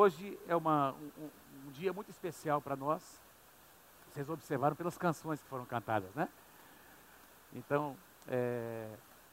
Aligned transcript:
hoje 0.00 0.38
é 0.48 0.56
uma, 0.56 0.92
um, 0.92 1.28
um 1.66 1.70
dia 1.72 1.92
muito 1.92 2.10
especial 2.10 2.60
para 2.62 2.74
nós. 2.74 3.20
Vocês 4.08 4.28
observaram 4.30 4.74
pelas 4.74 4.96
canções 4.96 5.42
que 5.42 5.48
foram 5.48 5.66
cantadas, 5.66 6.12
né? 6.14 6.26
Então, 7.52 7.94
é, 8.26 8.88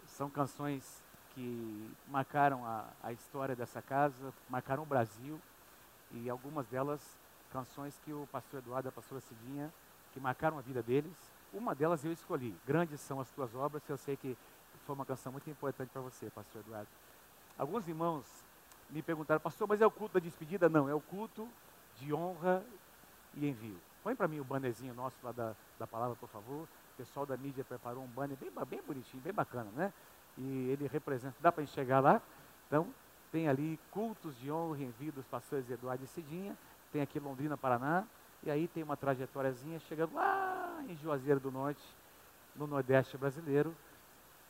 são 0.06 0.30
canções 0.30 1.02
que 1.34 1.96
marcaram 2.10 2.66
a, 2.66 2.86
a 3.02 3.14
história 3.14 3.56
dessa 3.56 3.82
casa, 3.82 4.34
marcaram 4.50 4.84
o 4.84 4.86
Brasil 4.86 5.40
e 6.12 6.30
algumas 6.30 6.68
delas 6.68 7.18
canções 7.50 7.98
que 8.04 8.12
o 8.12 8.28
pastor 8.30 8.60
Eduardo 8.60 8.88
e 8.88 8.90
a 8.90 8.92
pastora 8.92 9.22
Cidinha, 9.22 9.74
que 10.12 10.20
marcaram 10.20 10.58
a 10.58 10.62
vida 10.62 10.84
deles. 10.84 11.16
Uma 11.54 11.74
delas 11.74 12.04
eu 12.04 12.12
escolhi, 12.12 12.54
Grandes 12.66 13.00
são 13.00 13.22
as 13.22 13.30
tuas 13.32 13.56
obras, 13.56 13.82
eu 13.88 13.98
sei 13.98 14.18
que 14.18 14.38
foi 14.86 14.96
uma 14.96 15.06
canção 15.06 15.32
muito 15.32 15.50
importante 15.50 15.90
para 15.92 16.02
você, 16.02 16.30
pastor 16.30 16.62
Eduardo. 16.62 16.90
Alguns 17.58 17.88
irmãos 17.88 18.26
me 18.90 19.02
perguntaram, 19.02 19.40
pastor, 19.40 19.68
mas 19.68 19.82
é 19.82 19.86
o 19.86 19.92
culto 19.92 20.16
da 20.16 20.20
despedida? 20.20 20.70
Não, 20.70 20.88
é 20.88 20.94
o 20.94 21.02
culto 21.02 21.48
de 21.98 22.14
honra 22.14 22.64
e 23.36 23.48
envio. 23.48 23.80
Põe 24.04 24.16
para 24.16 24.28
mim 24.28 24.40
o 24.40 24.44
bannerzinho 24.44 24.94
nosso 24.94 25.18
lá 25.24 25.32
da, 25.32 25.56
da 25.78 25.86
palavra, 25.86 26.16
por 26.16 26.30
favor. 26.30 26.64
O 26.64 26.98
pessoal 26.98 27.26
da 27.26 27.36
mídia 27.36 27.64
preparou 27.64 28.04
um 28.04 28.08
banner 28.08 28.38
bem, 28.38 28.52
bem 28.68 28.82
bonitinho, 28.82 29.22
bem 29.22 29.34
bacana, 29.34 29.70
né? 29.76 29.94
E 30.38 30.70
ele 30.70 30.88
representa, 30.88 31.36
dá 31.40 31.52
para 31.52 31.64
enxergar 31.64 32.00
lá? 32.00 32.22
Então, 32.68 32.88
tem 33.32 33.48
ali 33.48 33.80
cultos 33.92 34.38
de 34.38 34.52
honra 34.52 34.80
e 34.80 34.86
envio 34.86 35.12
dos 35.12 35.26
pastores 35.26 35.70
Eduardo 35.70 36.04
e 36.04 36.08
Cidinha, 36.08 36.58
tem 36.92 37.02
aqui 37.02 37.20
Londrina, 37.20 37.58
Paraná, 37.58 38.06
e 38.44 38.50
aí 38.50 38.68
tem 38.68 38.84
uma 38.84 38.96
trajetóriazinha 38.96 39.80
chegando 39.80 40.14
lá 40.14 40.84
em 40.88 40.96
Juazeiro 40.96 41.40
do 41.40 41.52
Norte, 41.52 41.84
no 42.56 42.66
Nordeste 42.66 43.18
brasileiro, 43.18 43.76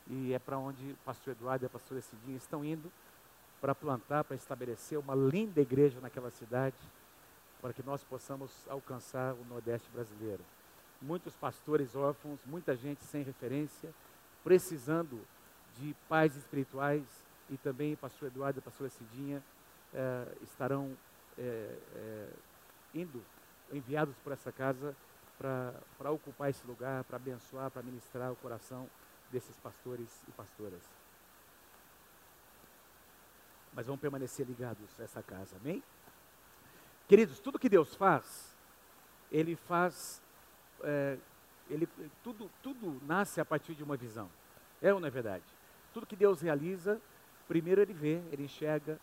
e 0.06 0.32
é 0.32 0.38
para 0.38 0.56
onde 0.56 0.92
o 0.92 0.96
pastor 1.04 1.32
Eduardo 1.32 1.64
e 1.64 1.66
a 1.66 1.70
pastora 1.70 2.00
Cidinha 2.00 2.36
estão 2.36 2.64
indo 2.64 2.90
para 3.60 3.74
plantar, 3.74 4.24
para 4.24 4.36
estabelecer 4.36 4.98
uma 4.98 5.14
linda 5.14 5.60
igreja 5.60 6.00
naquela 6.00 6.30
cidade, 6.30 6.76
para 7.60 7.72
que 7.72 7.82
nós 7.82 8.04
possamos 8.04 8.50
alcançar 8.68 9.34
o 9.34 9.44
Nordeste 9.44 9.88
brasileiro. 9.90 10.44
Muitos 11.00 11.34
pastores 11.34 11.94
órfãos, 11.94 12.40
muita 12.46 12.76
gente 12.76 13.02
sem 13.04 13.22
referência, 13.22 13.92
precisando 14.44 15.20
de 15.76 15.94
pais 16.08 16.36
espirituais, 16.36 17.04
e 17.50 17.56
também 17.56 17.96
pastor 17.96 18.28
Eduardo 18.28 18.58
e 18.58 18.62
pastora 18.62 18.90
Cidinha 18.90 19.42
eh, 19.94 20.36
estarão 20.42 20.96
eh, 21.38 21.78
eh, 21.94 22.32
indo, 22.94 23.22
enviados 23.72 24.14
por 24.18 24.32
essa 24.32 24.52
casa 24.52 24.94
para 25.38 26.10
ocupar 26.10 26.50
esse 26.50 26.66
lugar, 26.66 27.04
para 27.04 27.16
abençoar, 27.16 27.70
para 27.70 27.82
ministrar 27.82 28.32
o 28.32 28.36
coração 28.36 28.88
desses 29.30 29.56
pastores 29.58 30.08
e 30.28 30.32
pastoras. 30.32 30.82
Mas 33.72 33.86
vão 33.86 33.98
permanecer 33.98 34.46
ligados 34.46 34.88
a 34.98 35.04
essa 35.04 35.22
casa, 35.22 35.56
amém? 35.56 35.82
Queridos, 37.06 37.38
tudo 37.38 37.58
que 37.58 37.68
Deus 37.68 37.94
faz, 37.94 38.54
Ele 39.30 39.56
faz, 39.56 40.20
é, 40.82 41.16
ele, 41.70 41.88
tudo, 42.22 42.50
tudo 42.62 43.00
nasce 43.06 43.40
a 43.40 43.44
partir 43.44 43.74
de 43.74 43.82
uma 43.82 43.96
visão. 43.96 44.30
É 44.82 44.92
ou 44.92 45.00
não 45.00 45.08
é 45.08 45.10
verdade? 45.10 45.44
Tudo 45.92 46.06
que 46.06 46.16
Deus 46.16 46.40
realiza, 46.40 47.00
primeiro 47.46 47.80
Ele 47.80 47.92
vê, 47.92 48.20
Ele 48.30 48.44
enxerga, 48.44 49.00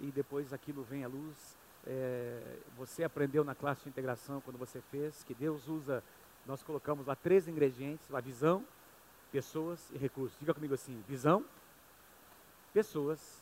e 0.00 0.10
depois 0.10 0.52
aquilo 0.52 0.82
vem 0.82 1.04
à 1.04 1.08
luz. 1.08 1.56
É, 1.86 2.58
você 2.76 3.04
aprendeu 3.04 3.44
na 3.44 3.54
classe 3.54 3.82
de 3.82 3.88
integração, 3.88 4.40
quando 4.40 4.58
você 4.58 4.80
fez, 4.90 5.22
que 5.24 5.34
Deus 5.34 5.68
usa, 5.68 6.02
nós 6.46 6.62
colocamos 6.62 7.06
lá 7.06 7.14
três 7.14 7.48
ingredientes, 7.48 8.12
a 8.12 8.20
visão, 8.20 8.64
pessoas 9.30 9.90
e 9.90 9.98
recursos. 9.98 10.38
Diga 10.38 10.54
comigo 10.54 10.74
assim: 10.74 11.02
visão, 11.08 11.44
pessoas 12.72 13.41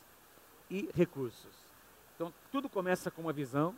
e 0.71 0.89
recursos. 0.95 1.53
Então, 2.15 2.33
tudo 2.51 2.69
começa 2.69 3.11
com 3.11 3.21
uma 3.21 3.33
visão. 3.33 3.75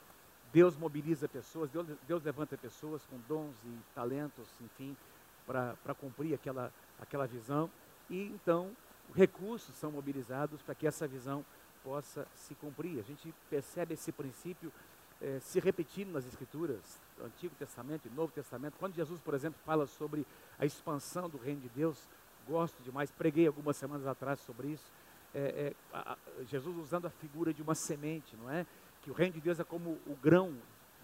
Deus 0.54 0.78
mobiliza 0.78 1.28
pessoas, 1.28 1.72
Deus, 1.72 1.88
Deus 2.08 2.24
levanta 2.24 2.56
pessoas 2.56 3.04
com 3.08 3.18
dons 3.28 3.56
e 3.66 3.80
talentos, 3.96 4.48
enfim, 4.62 4.96
para 5.48 5.96
cumprir 6.00 6.36
aquela, 6.36 6.72
aquela 7.02 7.26
visão. 7.26 7.70
E 8.08 8.26
então, 8.26 8.72
recursos 9.16 9.76
são 9.76 9.92
mobilizados 9.92 10.62
para 10.62 10.76
que 10.76 10.86
essa 10.86 11.08
visão 11.08 11.44
possa 11.84 12.28
se 12.36 12.54
cumprir. 12.54 13.00
A 13.00 13.04
gente 13.04 13.34
percebe 13.50 13.96
esse 13.96 14.12
princípio 14.12 14.72
eh, 15.20 15.40
se 15.42 15.60
repetindo 15.60 16.12
nas 16.12 16.26
Escrituras, 16.26 17.02
Antigo 17.24 17.56
Testamento 17.56 18.08
e 18.08 18.12
Novo 18.12 18.32
Testamento. 18.32 18.76
Quando 18.78 18.94
Jesus, 18.94 19.20
por 19.20 19.34
exemplo, 19.34 19.60
fala 19.66 19.88
sobre 19.88 20.28
a 20.60 20.66
expansão 20.66 21.28
do 21.28 21.40
reino 21.40 21.62
de 21.62 21.70
Deus, 21.70 22.08
gosto 22.48 22.84
demais, 22.84 23.10
preguei 23.10 23.48
algumas 23.48 23.76
semanas 23.78 24.06
atrás 24.06 24.40
sobre 24.42 24.68
isso. 24.68 24.92
É, 25.34 25.40
é, 25.40 25.74
a, 25.94 26.18
Jesus 26.46 26.78
usando 26.78 27.06
a 27.06 27.10
figura 27.10 27.54
de 27.54 27.62
uma 27.62 27.76
semente, 27.76 28.36
não 28.36 28.50
é? 28.50 28.66
Que 29.02 29.10
o 29.10 29.14
reino 29.14 29.34
de 29.34 29.42
Deus 29.42 29.60
é 29.60 29.64
como 29.64 30.00
o 30.06 30.16
grão, 30.22 30.56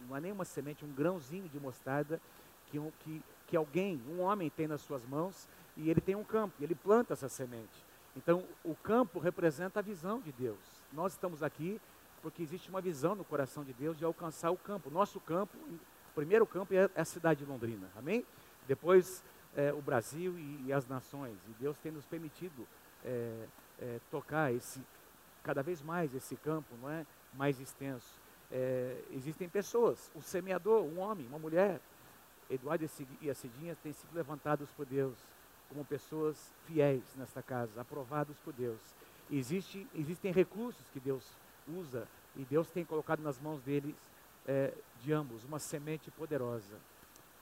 não 0.07 0.16
é 0.16 0.22
nem 0.22 0.31
uma 0.31 0.45
semente, 0.45 0.85
um 0.85 0.94
grãozinho 0.94 1.50
de 1.50 1.59
mostarda 1.59 2.22
que, 2.68 2.79
que, 3.00 3.23
que 3.47 3.57
alguém, 3.57 4.01
um 4.07 4.22
homem 4.22 4.50
tem 4.50 4.68
nas 4.68 4.81
suas 4.81 5.03
mãos 5.06 5.47
e 5.75 5.89
ele 5.89 6.01
tem 6.01 6.16
um 6.16 6.23
campo, 6.23 6.56
e 6.59 6.63
ele 6.63 6.75
planta 6.75 7.13
essa 7.13 7.28
semente. 7.28 7.85
Então, 8.16 8.44
o 8.63 8.75
campo 8.75 9.19
representa 9.19 9.79
a 9.79 9.84
visão 9.84 10.19
de 10.19 10.31
Deus. 10.31 10.59
Nós 10.91 11.13
estamos 11.13 11.41
aqui 11.41 11.79
porque 12.22 12.44
existe 12.44 12.69
uma 12.69 12.81
visão 12.81 13.16
no 13.16 13.23
coração 13.23 13.63
de 13.63 13.73
Deus 13.73 13.97
de 13.97 14.03
alcançar 14.03 14.51
o 14.51 14.57
campo. 14.57 14.89
Nosso 14.89 15.19
campo, 15.19 15.57
o 15.57 15.79
primeiro 16.13 16.45
campo 16.45 16.73
é 16.73 16.89
a 16.95 17.06
cidade 17.06 17.44
de 17.44 17.50
Londrina, 17.50 17.89
amém? 17.95 18.25
Depois 18.68 19.23
é, 19.56 19.73
o 19.73 19.81
Brasil 19.81 20.38
e, 20.38 20.66
e, 20.68 20.73
as 20.73 20.88
nações. 20.88 21.38
E 21.47 21.53
Deus 21.59 21.78
tem 21.78 21.91
nos 21.91 22.06
permitido 22.06 22.68
é, 23.06 23.45
é, 23.81 24.00
tocar 24.12 24.53
esse, 24.53 24.81
cada 25.44 25.63
vez 25.63 25.81
mais 25.81 26.13
esse 26.13 26.35
campo, 26.35 26.75
não 26.81 26.90
é? 26.90 27.06
Mais 27.34 27.59
extenso. 27.59 28.19
É, 28.51 29.01
existem 29.12 29.47
pessoas, 29.47 30.12
o 30.16 30.22
semeador, 30.22 30.84
um 30.84 31.00
homem, 31.00 31.28
uma 31.28 31.40
mulher, 31.40 31.79
Eduardo 32.50 32.89
e 33.22 33.29
a 33.29 33.35
Cidinha 33.35 33.75
têm 33.75 33.94
sido 33.94 34.13
levantados 34.13 34.72
por 34.72 34.85
Deus 34.85 35.16
como 35.69 35.85
pessoas 35.85 36.51
fiéis 36.66 37.03
nesta 37.16 37.44
casa, 37.44 37.79
aprovados 37.79 38.35
por 38.39 38.51
Deus. 38.53 38.79
Existe, 39.31 39.88
existem 39.94 40.31
recursos 40.31 40.84
que 40.91 41.00
Deus 41.00 41.23
usa 41.68 42.07
e 42.35 42.44
Deus 42.44 42.68
tem 42.72 42.84
colocado 42.84 43.22
nas 43.22 43.39
mãos 43.39 43.62
deles, 43.62 43.95
é, 44.47 44.73
de 45.01 45.13
ambos, 45.13 45.44
uma 45.44 45.59
semente 45.59 46.09
poderosa. 46.09 46.75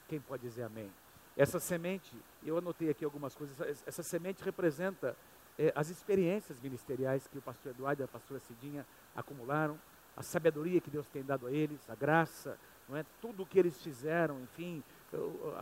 Quem 0.09 0.19
pode 0.19 0.43
dizer 0.43 0.63
amém? 0.63 0.91
Essa 1.37 1.59
semente, 1.59 2.11
eu 2.43 2.57
anotei 2.57 2.89
aqui 2.89 3.05
algumas 3.05 3.33
coisas, 3.33 3.57
essa 3.87 4.03
semente 4.03 4.43
representa 4.43 5.15
é, 5.57 5.71
as 5.75 5.89
experiências 5.89 6.59
ministeriais 6.59 7.27
que 7.27 7.37
o 7.37 7.41
pastor 7.41 7.71
Eduardo 7.71 8.01
e 8.01 8.05
a 8.05 8.07
pastora 8.07 8.39
Cidinha 8.39 8.85
acumularam, 9.15 9.79
a 10.15 10.21
sabedoria 10.21 10.81
que 10.81 10.89
Deus 10.89 11.07
tem 11.07 11.23
dado 11.23 11.47
a 11.47 11.51
eles, 11.51 11.89
a 11.89 11.95
graça, 11.95 12.57
não 12.87 12.97
é? 12.97 13.05
tudo 13.21 13.43
o 13.43 13.45
que 13.45 13.59
eles 13.59 13.81
fizeram, 13.81 14.39
enfim, 14.41 14.83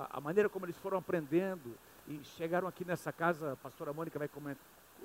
a, 0.10 0.20
maneira 0.22 0.50
como 0.50 0.66
eles 0.66 0.78
foram 0.78 0.98
aprendendo 0.98 1.78
e 2.08 2.20
chegaram 2.24 2.68
aqui 2.68 2.86
nessa 2.86 3.12
casa, 3.12 3.54
a 3.54 3.56
pastora 3.56 3.94
Mônica 3.94 4.20
vai 4.20 4.30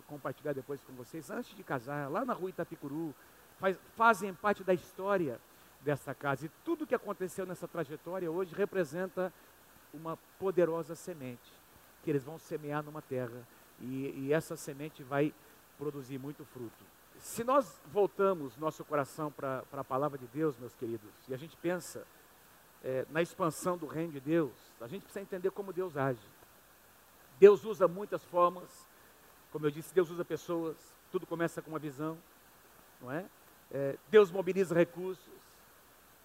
compartilhar 0.06 0.52
depois 0.52 0.82
com 0.84 0.92
vocês, 0.92 1.30
antes 1.30 1.54
de 1.56 1.62
casar, 1.62 2.10
lá 2.10 2.24
na 2.24 2.32
rua 2.32 2.50
Itapicuru, 2.50 3.14
faz, 3.58 3.76
fazem 3.96 4.34
parte 4.34 4.62
da 4.62 4.74
história 4.74 5.40
dessa 5.80 6.14
casa. 6.14 6.46
E 6.46 6.50
tudo 6.64 6.86
que 6.86 6.94
aconteceu 6.94 7.46
nessa 7.46 7.66
trajetória 7.66 8.30
hoje 8.30 8.54
representa 8.54 9.32
uma 9.92 10.16
poderosa 10.38 10.94
semente 10.94 11.52
que 12.02 12.10
eles 12.10 12.24
vão 12.24 12.38
semear 12.38 12.82
numa 12.82 13.02
terra 13.02 13.46
e, 13.80 14.26
e 14.26 14.32
essa 14.32 14.56
semente 14.56 15.02
vai 15.02 15.32
produzir 15.78 16.18
muito 16.18 16.44
fruto. 16.44 16.84
Se 17.18 17.44
nós 17.44 17.80
voltamos 17.86 18.56
nosso 18.56 18.84
coração 18.84 19.30
para 19.30 19.62
a 19.72 19.84
palavra 19.84 20.18
de 20.18 20.26
Deus, 20.26 20.58
meus 20.58 20.74
queridos, 20.74 21.10
e 21.28 21.34
a 21.34 21.36
gente 21.36 21.56
pensa 21.56 22.06
é, 22.82 23.06
na 23.10 23.20
expansão 23.20 23.76
do 23.76 23.86
reino 23.86 24.12
de 24.12 24.20
Deus, 24.20 24.52
a 24.80 24.86
gente 24.86 25.02
precisa 25.02 25.20
entender 25.20 25.50
como 25.50 25.72
Deus 25.72 25.96
age. 25.96 26.26
Deus 27.38 27.64
usa 27.64 27.86
muitas 27.86 28.24
formas, 28.24 28.86
como 29.52 29.66
eu 29.66 29.70
disse, 29.70 29.94
Deus 29.94 30.10
usa 30.10 30.24
pessoas, 30.24 30.76
tudo 31.10 31.26
começa 31.26 31.60
com 31.60 31.70
uma 31.70 31.78
visão, 31.78 32.16
não 33.00 33.10
é? 33.10 33.26
é 33.70 33.96
Deus 34.10 34.30
mobiliza 34.30 34.74
recursos, 34.74 35.40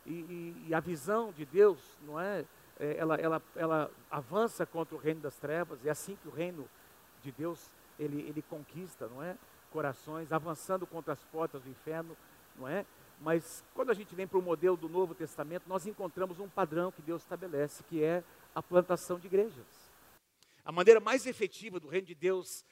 e, 0.05 0.11
e, 0.11 0.65
e, 0.67 0.73
a 0.73 0.79
visão 0.79 1.31
de 1.31 1.45
Deus, 1.45 1.79
não 2.03 2.19
é? 2.19 2.45
é, 2.79 2.97
ela, 2.97 3.15
ela, 3.15 3.41
ela 3.55 3.91
avança 4.11 4.65
contra 4.65 4.95
o 4.95 4.99
reino 4.99 5.21
das 5.21 5.35
trevas, 5.37 5.85
é 5.85 5.89
assim 5.89 6.15
que 6.15 6.27
o 6.27 6.31
reino 6.31 6.69
de 7.25 7.31
Deus 7.31 7.71
ele, 7.99 8.21
ele 8.21 8.41
conquista, 8.41 9.07
não 9.07 9.21
é? 9.21 9.37
Corações, 9.71 10.31
avançando 10.31 10.85
contra 10.87 11.13
as 11.13 11.23
portas 11.25 11.61
do 11.61 11.69
inferno, 11.69 12.15
não 12.55 12.67
é? 12.67 12.85
Mas 13.19 13.63
quando 13.73 13.89
a 13.91 13.93
gente 13.93 14.13
vem 14.15 14.27
para 14.27 14.37
o 14.37 14.41
modelo 14.41 14.77
do 14.77 14.89
Novo 14.89 15.15
Testamento, 15.15 15.67
nós 15.67 15.85
encontramos 15.85 16.39
um 16.39 16.49
padrão 16.49 16.91
que 16.91 17.01
Deus 17.01 17.21
estabelece, 17.21 17.83
que 17.83 18.03
é 18.03 18.23
a 18.53 18.61
plantação 18.61 19.19
de 19.19 19.27
igrejas. 19.27 19.65
A 20.63 20.71
maneira 20.71 20.99
mais 20.99 21.25
efetiva 21.25 21.79
do 21.79 21.87
reino 21.87 22.07
de 22.07 22.15
Deus 22.15 22.65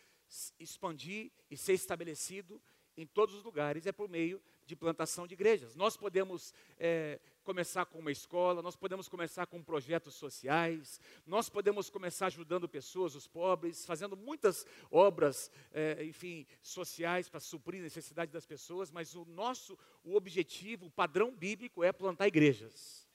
expandir 0.60 1.32
e 1.50 1.58
ser 1.58 1.74
estabelecido 1.74 2.60
em 2.98 3.06
todos 3.06 3.36
os 3.36 3.44
lugares 3.44 3.86
é 3.86 3.92
por 3.92 4.10
meio 4.10 4.42
de 4.66 4.76
plantação 4.76 5.28
de 5.28 5.34
igrejas. 5.34 5.76
Nós 5.76 5.98
podemos 5.98 6.54
é, 6.80 7.20
começar 7.44 7.86
com 7.86 8.00
uma 8.00 8.12
escola, 8.12 8.62
nós 8.62 8.76
podemos 8.76 9.08
começar 9.08 9.46
com 9.46 9.62
projetos 9.62 10.16
sociais, 10.16 11.00
nós 11.26 11.50
podemos 11.50 11.90
começar 11.90 12.28
ajudando 12.28 12.68
pessoas, 12.70 13.16
os 13.16 13.28
pobres, 13.28 13.86
fazendo 13.86 14.16
muitas 14.16 14.66
obras, 14.90 15.52
é, 15.72 16.04
enfim, 16.04 16.46
sociais 16.62 17.30
para 17.30 17.40
suprir 17.40 17.82
a 17.82 17.84
necessidade 17.84 18.32
das 18.32 18.46
pessoas, 18.46 18.92
mas 18.92 19.16
o 19.16 19.26
nosso, 19.26 19.78
o 20.04 20.16
objetivo, 20.16 20.86
o 20.86 20.92
padrão 20.92 21.32
bíblico 21.32 21.84
é 21.84 21.92
plantar 21.92 22.28
igrejas. 22.28 23.08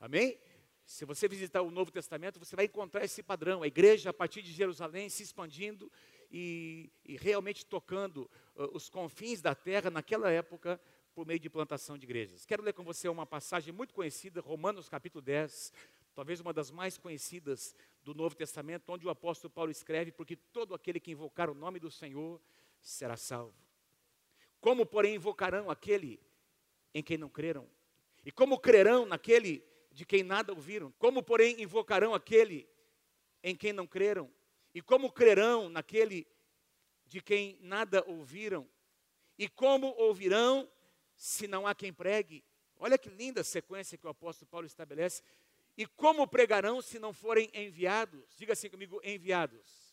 Amém? 0.00 0.38
Se 0.84 1.04
você 1.04 1.28
visitar 1.28 1.62
o 1.62 1.70
Novo 1.70 1.90
Testamento, 1.90 2.38
você 2.38 2.56
vai 2.56 2.64
encontrar 2.64 3.04
esse 3.04 3.22
padrão, 3.22 3.62
a 3.62 3.66
igreja 3.66 4.10
a 4.10 4.12
partir 4.12 4.42
de 4.42 4.52
Jerusalém 4.52 5.08
se 5.08 5.22
expandindo 5.22 5.90
e, 6.32 6.90
e 7.04 7.16
realmente 7.16 7.66
tocando 7.66 8.28
uh, 8.56 8.74
os 8.74 8.88
confins 8.88 9.42
da 9.42 9.54
terra 9.54 9.90
naquela 9.90 10.30
época 10.30 10.80
por 11.14 11.26
meio 11.26 11.38
de 11.38 11.50
plantação 11.50 11.98
de 11.98 12.04
igrejas. 12.04 12.46
Quero 12.46 12.62
ler 12.62 12.72
com 12.72 12.82
você 12.82 13.06
uma 13.06 13.26
passagem 13.26 13.72
muito 13.72 13.92
conhecida, 13.92 14.40
Romanos 14.40 14.88
capítulo 14.88 15.20
10, 15.20 15.72
talvez 16.14 16.40
uma 16.40 16.52
das 16.52 16.70
mais 16.70 16.96
conhecidas 16.96 17.76
do 18.02 18.14
Novo 18.14 18.34
Testamento, 18.34 18.90
onde 18.90 19.06
o 19.06 19.10
apóstolo 19.10 19.52
Paulo 19.52 19.70
escreve: 19.70 20.10
Porque 20.10 20.34
todo 20.34 20.74
aquele 20.74 20.98
que 20.98 21.10
invocar 21.10 21.50
o 21.50 21.54
nome 21.54 21.78
do 21.78 21.90
Senhor 21.90 22.40
será 22.80 23.16
salvo. 23.16 23.54
Como, 24.58 24.86
porém, 24.86 25.16
invocarão 25.16 25.70
aquele 25.70 26.18
em 26.94 27.02
quem 27.02 27.18
não 27.18 27.28
creram? 27.28 27.68
E 28.24 28.32
como 28.32 28.58
crerão 28.58 29.04
naquele 29.04 29.62
de 29.90 30.06
quem 30.06 30.22
nada 30.22 30.52
ouviram? 30.52 30.92
Como, 30.98 31.22
porém, 31.22 31.60
invocarão 31.60 32.14
aquele 32.14 32.66
em 33.42 33.54
quem 33.54 33.72
não 33.72 33.86
creram? 33.86 34.30
E 34.74 34.80
como 34.80 35.12
crerão 35.12 35.68
naquele 35.68 36.26
de 37.06 37.20
quem 37.20 37.58
nada 37.60 38.02
ouviram? 38.06 38.68
E 39.38 39.48
como 39.48 39.88
ouvirão 39.98 40.70
se 41.14 41.46
não 41.46 41.66
há 41.66 41.74
quem 41.74 41.92
pregue? 41.92 42.44
Olha 42.76 42.98
que 42.98 43.08
linda 43.08 43.44
sequência 43.44 43.98
que 43.98 44.06
o 44.06 44.10
apóstolo 44.10 44.48
Paulo 44.50 44.66
estabelece. 44.66 45.22
E 45.76 45.86
como 45.86 46.26
pregarão 46.26 46.82
se 46.82 46.98
não 46.98 47.12
forem 47.12 47.50
enviados? 47.54 48.36
Diga 48.36 48.52
assim 48.52 48.68
comigo: 48.68 49.00
enviados. 49.04 49.92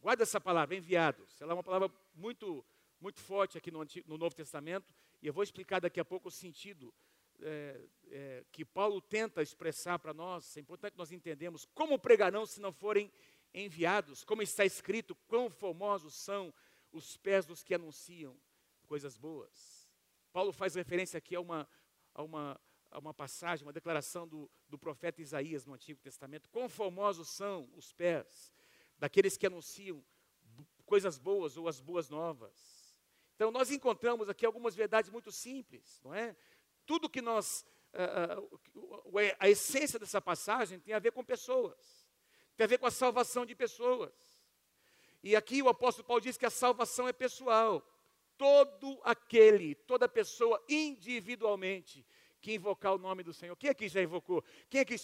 Guarda 0.00 0.22
essa 0.22 0.40
palavra, 0.40 0.76
enviados. 0.76 1.40
Ela 1.40 1.52
é 1.52 1.54
uma 1.54 1.62
palavra 1.62 1.90
muito, 2.14 2.64
muito 3.00 3.20
forte 3.20 3.58
aqui 3.58 3.70
no, 3.70 3.80
Antigo, 3.80 4.08
no 4.08 4.16
Novo 4.16 4.34
Testamento. 4.34 4.94
E 5.20 5.26
eu 5.26 5.32
vou 5.32 5.42
explicar 5.42 5.80
daqui 5.80 5.98
a 5.98 6.04
pouco 6.04 6.28
o 6.28 6.30
sentido 6.30 6.94
é, 7.42 7.80
é, 8.10 8.44
que 8.50 8.64
Paulo 8.64 9.00
tenta 9.00 9.42
expressar 9.42 9.98
para 9.98 10.14
nós, 10.14 10.56
é 10.56 10.60
importante 10.60 10.96
nós 10.96 11.12
entendemos 11.12 11.64
como 11.74 11.98
pregarão 11.98 12.46
se 12.46 12.60
não 12.60 12.72
forem 12.72 13.12
enviados, 13.52 14.24
como 14.24 14.42
está 14.42 14.64
escrito, 14.64 15.14
quão 15.26 15.48
formosos 15.48 16.14
são 16.14 16.52
os 16.92 17.16
pés 17.16 17.46
dos 17.46 17.62
que 17.62 17.74
anunciam 17.74 18.38
coisas 18.86 19.16
boas. 19.16 19.88
Paulo 20.32 20.52
faz 20.52 20.74
referência 20.74 21.18
aqui 21.18 21.34
a 21.34 21.40
uma, 21.40 21.68
a 22.14 22.22
uma, 22.22 22.60
a 22.90 22.98
uma 22.98 23.14
passagem, 23.14 23.66
uma 23.66 23.72
declaração 23.72 24.26
do, 24.26 24.50
do 24.68 24.78
profeta 24.78 25.20
Isaías 25.20 25.64
no 25.64 25.74
Antigo 25.74 26.00
Testamento, 26.00 26.48
quão 26.50 26.68
formosos 26.68 27.28
são 27.28 27.70
os 27.74 27.92
pés 27.92 28.52
daqueles 28.98 29.36
que 29.36 29.46
anunciam 29.46 30.04
coisas 30.84 31.18
boas 31.18 31.56
ou 31.56 31.68
as 31.68 31.80
boas 31.80 32.08
novas. 32.08 32.78
Então, 33.34 33.52
nós 33.52 33.70
encontramos 33.70 34.28
aqui 34.28 34.44
algumas 34.44 34.74
verdades 34.74 35.10
muito 35.10 35.30
simples, 35.30 36.00
não 36.02 36.12
é? 36.12 36.36
Tudo 36.88 37.10
que 37.10 37.20
nós. 37.20 37.66
a 39.38 39.48
essência 39.48 39.98
dessa 39.98 40.20
passagem 40.20 40.80
tem 40.80 40.94
a 40.94 40.98
ver 40.98 41.12
com 41.12 41.22
pessoas, 41.22 42.08
tem 42.56 42.64
a 42.64 42.66
ver 42.66 42.78
com 42.78 42.86
a 42.86 42.90
salvação 42.90 43.44
de 43.44 43.54
pessoas. 43.54 44.12
E 45.22 45.36
aqui 45.36 45.62
o 45.62 45.68
apóstolo 45.68 46.06
Paulo 46.08 46.22
diz 46.22 46.38
que 46.38 46.46
a 46.46 46.50
salvação 46.50 47.06
é 47.06 47.12
pessoal. 47.12 47.86
Todo 48.38 49.00
aquele, 49.02 49.74
toda 49.74 50.08
pessoa 50.08 50.64
individualmente 50.68 52.06
que 52.40 52.54
invocar 52.54 52.94
o 52.94 52.98
nome 52.98 53.22
do 53.22 53.34
Senhor. 53.34 53.56
Quem 53.56 53.68
aqui 53.68 53.88
já 53.88 54.00
invocou? 54.00 54.42
Quem 54.70 54.80
aqui 54.80 54.94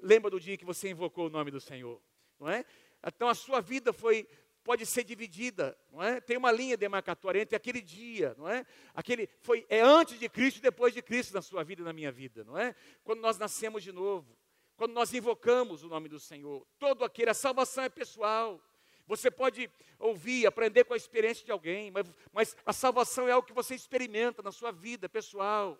lembra 0.00 0.30
do 0.30 0.40
dia 0.40 0.56
que 0.56 0.64
você 0.64 0.88
invocou 0.88 1.26
o 1.26 1.30
nome 1.30 1.50
do 1.50 1.60
Senhor? 1.60 2.00
Não 2.38 2.48
é? 2.48 2.64
Então 3.04 3.28
a 3.28 3.34
sua 3.34 3.60
vida 3.60 3.92
foi 3.92 4.28
pode 4.64 4.86
ser 4.86 5.04
dividida, 5.04 5.78
não 5.92 6.02
é? 6.02 6.20
Tem 6.20 6.38
uma 6.38 6.50
linha 6.50 6.76
demarcatória 6.76 7.42
entre 7.42 7.54
aquele 7.54 7.82
dia, 7.82 8.34
não 8.38 8.48
é? 8.48 8.66
Aquele 8.94 9.28
foi 9.42 9.64
é 9.68 9.80
antes 9.82 10.18
de 10.18 10.28
Cristo 10.28 10.56
e 10.56 10.62
depois 10.62 10.94
de 10.94 11.02
Cristo 11.02 11.34
na 11.34 11.42
sua 11.42 11.62
vida 11.62 11.82
e 11.82 11.84
na 11.84 11.92
minha 11.92 12.10
vida, 12.10 12.42
não 12.42 12.58
é? 12.58 12.74
Quando 13.04 13.20
nós 13.20 13.36
nascemos 13.38 13.82
de 13.82 13.92
novo, 13.92 14.34
quando 14.74 14.92
nós 14.92 15.12
invocamos 15.12 15.84
o 15.84 15.88
nome 15.88 16.08
do 16.08 16.18
Senhor, 16.18 16.66
todo 16.78 17.04
aquele 17.04 17.30
a 17.30 17.34
salvação 17.34 17.84
é 17.84 17.90
pessoal. 17.90 18.58
Você 19.06 19.30
pode 19.30 19.70
ouvir, 19.98 20.46
aprender 20.46 20.84
com 20.84 20.94
a 20.94 20.96
experiência 20.96 21.44
de 21.44 21.52
alguém, 21.52 21.90
mas, 21.90 22.06
mas 22.32 22.56
a 22.64 22.72
salvação 22.72 23.28
é 23.28 23.32
algo 23.32 23.46
que 23.46 23.52
você 23.52 23.74
experimenta 23.74 24.42
na 24.42 24.50
sua 24.50 24.72
vida 24.72 25.10
pessoal. 25.10 25.78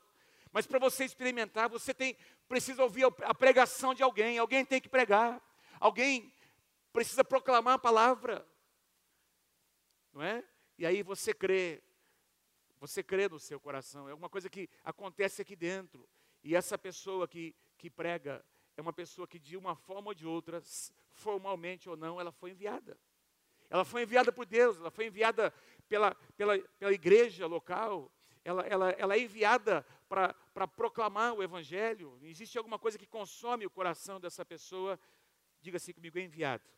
Mas 0.53 0.67
para 0.67 0.79
você 0.79 1.05
experimentar, 1.05 1.71
você 1.71 1.95
tem 1.95 2.15
precisa 2.47 2.83
ouvir 2.83 3.07
a 3.23 3.35
pregação 3.35 3.95
de 3.95 4.03
alguém, 4.03 4.39
alguém 4.39 4.63
tem 4.63 4.79
que 4.79 4.91
pregar. 4.91 5.43
Alguém 5.81 6.31
precisa 6.93 7.25
proclamar 7.25 7.75
a 7.75 7.79
palavra 7.79 8.47
não 10.15 10.23
é? 10.23 10.45
E 10.79 10.87
aí 10.87 11.03
você 11.03 11.35
crê, 11.35 11.83
você 12.79 13.03
crê 13.03 13.29
no 13.29 13.39
seu 13.39 13.59
coração, 13.59 14.09
é 14.09 14.15
uma 14.15 14.29
coisa 14.29 14.49
que 14.49 14.71
acontece 14.85 15.43
aqui 15.43 15.57
dentro. 15.57 16.09
E 16.43 16.55
essa 16.55 16.79
pessoa 16.79 17.27
que, 17.27 17.55
que 17.77 17.91
prega 17.91 18.45
é 18.77 18.81
uma 18.81 18.93
pessoa 18.93 19.27
que, 19.27 19.39
de 19.39 19.57
uma 19.57 19.75
forma 19.75 20.09
ou 20.09 20.15
de 20.15 20.27
outra, 20.27 20.63
formalmente 21.13 21.89
ou 21.89 21.97
não, 21.97 22.21
ela 22.21 22.31
foi 22.31 22.53
enviada. 22.53 22.99
Ela 23.69 23.85
foi 23.85 24.03
enviada 24.03 24.33
por 24.33 24.47
Deus, 24.47 24.79
ela 24.79 24.91
foi 24.91 25.07
enviada 25.07 25.53
pela, 25.89 26.15
pela, 26.37 26.59
pela 26.59 26.93
igreja 26.93 27.47
local, 27.47 28.13
ela, 28.45 28.63
ela, 28.63 28.91
ela 28.91 29.15
é 29.15 29.21
enviada 29.21 29.85
para 30.09 30.69
proclamar 30.69 31.33
o 31.33 31.43
Evangelho. 31.43 32.19
Existe 32.23 32.59
alguma 32.59 32.79
coisa 32.79 32.99
que 32.99 33.07
consome 33.07 33.67
o 33.67 33.71
coração 33.71 34.21
dessa 34.21 34.45
pessoa? 34.45 35.01
Diga 35.61 35.79
assim 35.79 35.95
comigo: 35.95 36.19
é 36.19 36.23
enviado 36.23 36.69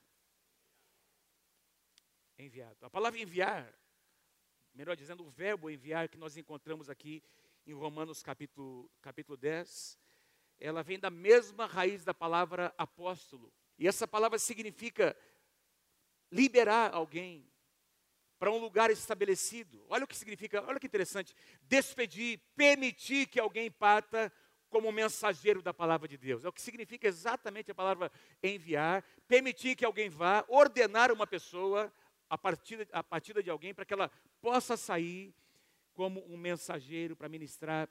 enviado. 2.38 2.84
A 2.84 2.90
palavra 2.90 3.18
enviar, 3.18 3.72
melhor 4.74 4.96
dizendo, 4.96 5.24
o 5.24 5.30
verbo 5.30 5.70
enviar 5.70 6.08
que 6.08 6.18
nós 6.18 6.36
encontramos 6.36 6.90
aqui 6.90 7.22
em 7.66 7.72
Romanos 7.72 8.22
capítulo, 8.22 8.90
capítulo 9.00 9.36
10, 9.36 9.98
ela 10.58 10.82
vem 10.82 10.98
da 10.98 11.10
mesma 11.10 11.66
raiz 11.66 12.04
da 12.04 12.14
palavra 12.14 12.74
apóstolo. 12.78 13.52
E 13.78 13.86
essa 13.86 14.06
palavra 14.06 14.38
significa 14.38 15.16
liberar 16.30 16.94
alguém 16.94 17.50
para 18.38 18.50
um 18.50 18.58
lugar 18.58 18.90
estabelecido. 18.90 19.84
Olha 19.88 20.04
o 20.04 20.06
que 20.06 20.16
significa, 20.16 20.62
olha 20.66 20.78
que 20.78 20.86
interessante. 20.86 21.34
Despedir, 21.62 22.40
permitir 22.54 23.26
que 23.26 23.40
alguém 23.40 23.70
parta 23.70 24.32
como 24.68 24.92
mensageiro 24.92 25.62
da 25.62 25.72
palavra 25.72 26.08
de 26.08 26.16
Deus. 26.16 26.44
É 26.44 26.48
o 26.48 26.52
que 26.52 26.60
significa 26.60 27.06
exatamente 27.06 27.70
a 27.70 27.74
palavra 27.74 28.10
enviar, 28.42 29.02
permitir 29.26 29.76
que 29.76 29.84
alguém 29.84 30.08
vá, 30.08 30.44
ordenar 30.48 31.12
uma 31.12 31.26
pessoa 31.26 31.92
a 32.28 32.36
partida, 32.36 32.86
a 32.92 33.02
partida 33.02 33.42
de 33.42 33.50
alguém 33.50 33.74
para 33.74 33.84
que 33.84 33.94
ela 33.94 34.10
possa 34.40 34.76
sair 34.76 35.34
como 35.94 36.24
um 36.26 36.36
mensageiro 36.36 37.16
para 37.16 37.28
ministrar 37.28 37.88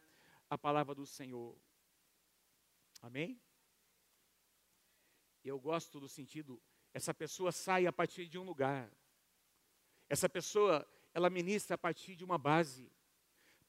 a 0.49 0.57
palavra 0.57 0.93
do 0.93 1.05
Senhor. 1.05 1.57
Amém? 3.01 3.41
Eu 5.43 5.59
gosto 5.59 5.99
do 5.99 6.07
sentido, 6.07 6.61
essa 6.93 7.13
pessoa 7.13 7.51
sai 7.51 7.85
a 7.85 7.93
partir 7.93 8.27
de 8.27 8.37
um 8.37 8.43
lugar. 8.43 8.91
Essa 10.07 10.29
pessoa, 10.29 10.87
ela 11.13 11.29
ministra 11.29 11.75
a 11.75 11.77
partir 11.77 12.15
de 12.15 12.23
uma 12.23 12.37
base. 12.37 12.91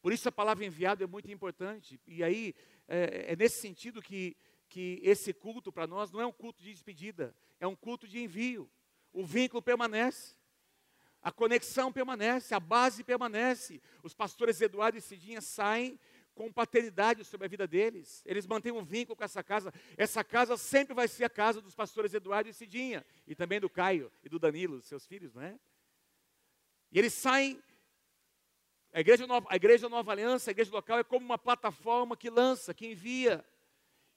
Por 0.01 0.13
isso 0.13 0.29
a 0.29 0.33
palavra 0.33 0.65
enviado 0.65 1.03
é 1.03 1.07
muito 1.07 1.31
importante. 1.31 2.01
E 2.07 2.23
aí, 2.23 2.55
é, 2.87 3.33
é 3.33 3.37
nesse 3.37 3.61
sentido 3.61 4.01
que, 4.01 4.37
que 4.69 5.01
esse 5.03 5.33
culto 5.33 5.73
para 5.73 5.87
nós 5.87 6.11
não 6.11 6.21
é 6.21 6.27
um 6.27 6.33
culto 6.33 6.63
de 6.63 6.73
despedida, 6.73 7.35
é 7.59 7.67
um 7.67 7.75
culto 7.75 8.07
de 8.07 8.21
envio. 8.21 8.71
O 9.13 9.25
vínculo 9.25 9.63
permanece. 9.63 10.36
A 11.27 11.33
conexão 11.33 11.93
permanece, 11.93 12.55
a 12.55 12.61
base 12.61 13.03
permanece. 13.03 13.83
Os 14.01 14.15
pastores 14.15 14.61
Eduardo 14.61 14.97
e 14.97 15.01
Cidinha 15.01 15.41
saem 15.41 15.99
com 16.37 16.53
paternidade 16.53 17.25
sobre 17.25 17.47
a 17.47 17.49
vida 17.49 17.67
deles. 17.67 18.23
Eles 18.25 18.47
mantêm 18.47 18.71
um 18.71 18.85
vínculo 18.85 19.17
com 19.17 19.25
essa 19.25 19.43
casa. 19.43 19.75
Essa 19.97 20.23
casa 20.23 20.57
sempre 20.57 20.95
vai 20.95 21.09
ser 21.09 21.25
a 21.25 21.29
casa 21.29 21.61
dos 21.61 21.75
pastores 21.75 22.15
Eduardo 22.15 22.49
e 22.49 22.53
Cidinha. 22.53 23.05
E 23.27 23.35
também 23.35 23.59
do 23.59 23.69
Caio 23.69 24.09
e 24.23 24.29
do 24.29 24.39
Danilo, 24.39 24.81
seus 24.83 25.05
filhos, 25.05 25.35
não 25.35 25.43
é? 25.43 25.59
E 26.93 26.99
eles 27.01 27.13
saem. 27.13 27.61
A 28.93 29.01
igreja, 29.01 29.27
Nova, 29.27 29.49
a 29.51 29.57
igreja 29.57 29.89
Nova 29.89 30.13
Aliança, 30.13 30.51
a 30.51 30.53
igreja 30.53 30.71
local, 30.71 31.01
é 31.01 31.03
como 31.03 31.27
uma 31.27 31.37
plataforma 31.37 32.17
que 32.17 32.31
lança, 32.31 32.73
que 32.73 32.87
envia. 32.87 33.45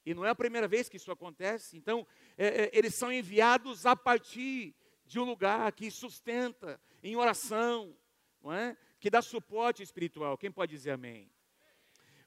E 0.05 0.13
não 0.13 0.23
é 0.23 0.29
a 0.29 0.35
primeira 0.35 0.67
vez 0.67 0.87
que 0.87 0.97
isso 0.97 1.11
acontece. 1.11 1.75
Então, 1.75 2.05
é, 2.37 2.65
é, 2.65 2.69
eles 2.71 2.93
são 2.93 3.11
enviados 3.11 3.87
a 3.87 3.95
partir 3.95 4.75
de 5.07 5.19
um 5.19 5.23
lugar 5.23 5.71
que 5.71 5.89
sustenta 5.89 6.79
em 7.03 7.15
oração, 7.15 7.95
não 8.41 8.53
é? 8.53 8.77
que 8.99 9.09
dá 9.09 9.21
suporte 9.21 9.81
espiritual. 9.81 10.37
Quem 10.37 10.51
pode 10.51 10.71
dizer 10.71 10.91
amém? 10.91 11.31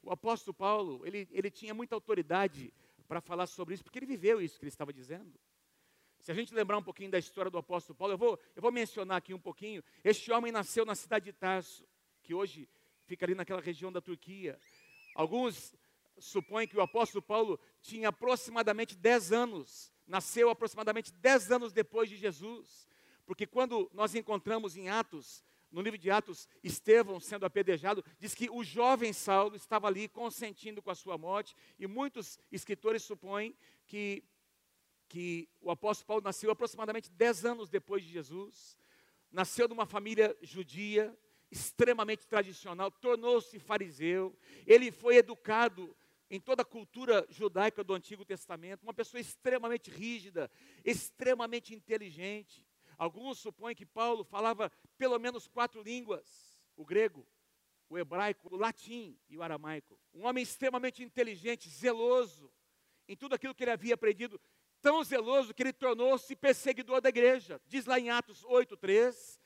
O 0.01 0.11
apóstolo 0.11 0.53
Paulo, 0.53 1.05
ele, 1.05 1.27
ele 1.31 1.49
tinha 1.49 1.73
muita 1.73 1.95
autoridade 1.95 2.73
para 3.07 3.21
falar 3.21 3.47
sobre 3.47 3.75
isso, 3.75 3.83
porque 3.83 3.99
ele 3.99 4.05
viveu 4.05 4.41
isso 4.41 4.57
que 4.57 4.65
ele 4.65 4.69
estava 4.69 4.91
dizendo. 4.91 5.39
Se 6.19 6.31
a 6.31 6.33
gente 6.33 6.53
lembrar 6.53 6.77
um 6.77 6.83
pouquinho 6.83 7.11
da 7.11 7.19
história 7.19 7.51
do 7.51 7.57
apóstolo 7.57 7.97
Paulo, 7.97 8.13
eu 8.13 8.17
vou, 8.17 8.39
eu 8.55 8.61
vou 8.61 8.71
mencionar 8.71 9.17
aqui 9.17 9.33
um 9.33 9.39
pouquinho. 9.39 9.83
Este 10.03 10.31
homem 10.31 10.51
nasceu 10.51 10.85
na 10.85 10.95
cidade 10.95 11.25
de 11.25 11.33
Tarso. 11.33 11.85
que 12.21 12.33
hoje 12.33 12.67
fica 13.05 13.25
ali 13.25 13.35
naquela 13.35 13.61
região 13.61 13.91
da 13.91 14.01
Turquia. 14.01 14.59
Alguns 15.15 15.75
supõem 16.17 16.67
que 16.67 16.77
o 16.77 16.81
apóstolo 16.81 17.21
Paulo 17.21 17.59
tinha 17.81 18.09
aproximadamente 18.09 18.95
10 18.95 19.31
anos, 19.33 19.91
nasceu 20.07 20.49
aproximadamente 20.49 21.11
10 21.11 21.51
anos 21.51 21.73
depois 21.73 22.09
de 22.09 22.15
Jesus, 22.15 22.87
porque 23.25 23.47
quando 23.47 23.89
nós 23.93 24.15
encontramos 24.15 24.75
em 24.75 24.89
Atos, 24.89 25.43
no 25.71 25.81
livro 25.81 25.97
de 25.97 26.11
Atos, 26.11 26.47
Estevão 26.63 27.19
sendo 27.19 27.45
apedrejado, 27.45 28.05
diz 28.19 28.35
que 28.35 28.49
o 28.49 28.63
jovem 28.63 29.11
Saulo 29.11 29.55
estava 29.55 29.87
ali 29.87 30.07
consentindo 30.07 30.81
com 30.81 30.91
a 30.91 30.95
sua 30.95 31.17
morte, 31.17 31.55
e 31.79 31.87
muitos 31.87 32.37
escritores 32.51 33.01
supõem 33.01 33.55
que, 33.87 34.23
que 35.09 35.49
o 35.59 35.71
apóstolo 35.71 36.07
Paulo 36.07 36.23
nasceu 36.23 36.51
aproximadamente 36.51 37.09
10 37.09 37.45
anos 37.45 37.69
depois 37.69 38.03
de 38.03 38.11
Jesus, 38.11 38.77
nasceu 39.31 39.67
de 39.67 39.73
uma 39.73 39.87
família 39.87 40.37
judia, 40.43 41.17
extremamente 41.49 42.27
tradicional, 42.27 42.91
tornou-se 42.91 43.57
fariseu, 43.59 44.35
ele 44.65 44.91
foi 44.91 45.17
educado 45.17 45.95
em 46.29 46.39
toda 46.39 46.63
a 46.63 46.65
cultura 46.65 47.25
judaica 47.29 47.83
do 47.83 47.93
Antigo 47.93 48.25
Testamento, 48.25 48.83
uma 48.83 48.93
pessoa 48.93 49.21
extremamente 49.21 49.91
rígida, 49.91 50.49
extremamente 50.83 51.75
inteligente. 51.75 52.65
Alguns 52.97 53.39
supõem 53.39 53.75
que 53.75 53.85
Paulo 53.85 54.23
falava 54.23 54.71
pelo 54.97 55.19
menos 55.19 55.47
quatro 55.47 55.81
línguas: 55.81 56.59
o 56.75 56.85
grego, 56.85 57.27
o 57.89 57.97
hebraico, 57.97 58.53
o 58.53 58.57
latim 58.57 59.17
e 59.29 59.37
o 59.37 59.43
aramaico. 59.43 59.99
Um 60.13 60.25
homem 60.25 60.43
extremamente 60.43 61.03
inteligente, 61.03 61.69
zeloso 61.69 62.51
em 63.07 63.15
tudo 63.15 63.35
aquilo 63.35 63.53
que 63.53 63.63
ele 63.63 63.71
havia 63.71 63.95
aprendido, 63.95 64.39
tão 64.81 65.03
zeloso 65.03 65.53
que 65.53 65.63
ele 65.63 65.73
tornou-se 65.73 66.35
perseguidor 66.35 67.01
da 67.01 67.09
igreja. 67.09 67.61
Diz 67.67 67.85
lá 67.85 67.99
em 67.99 68.09
Atos 68.09 68.43
8:3 68.43 69.39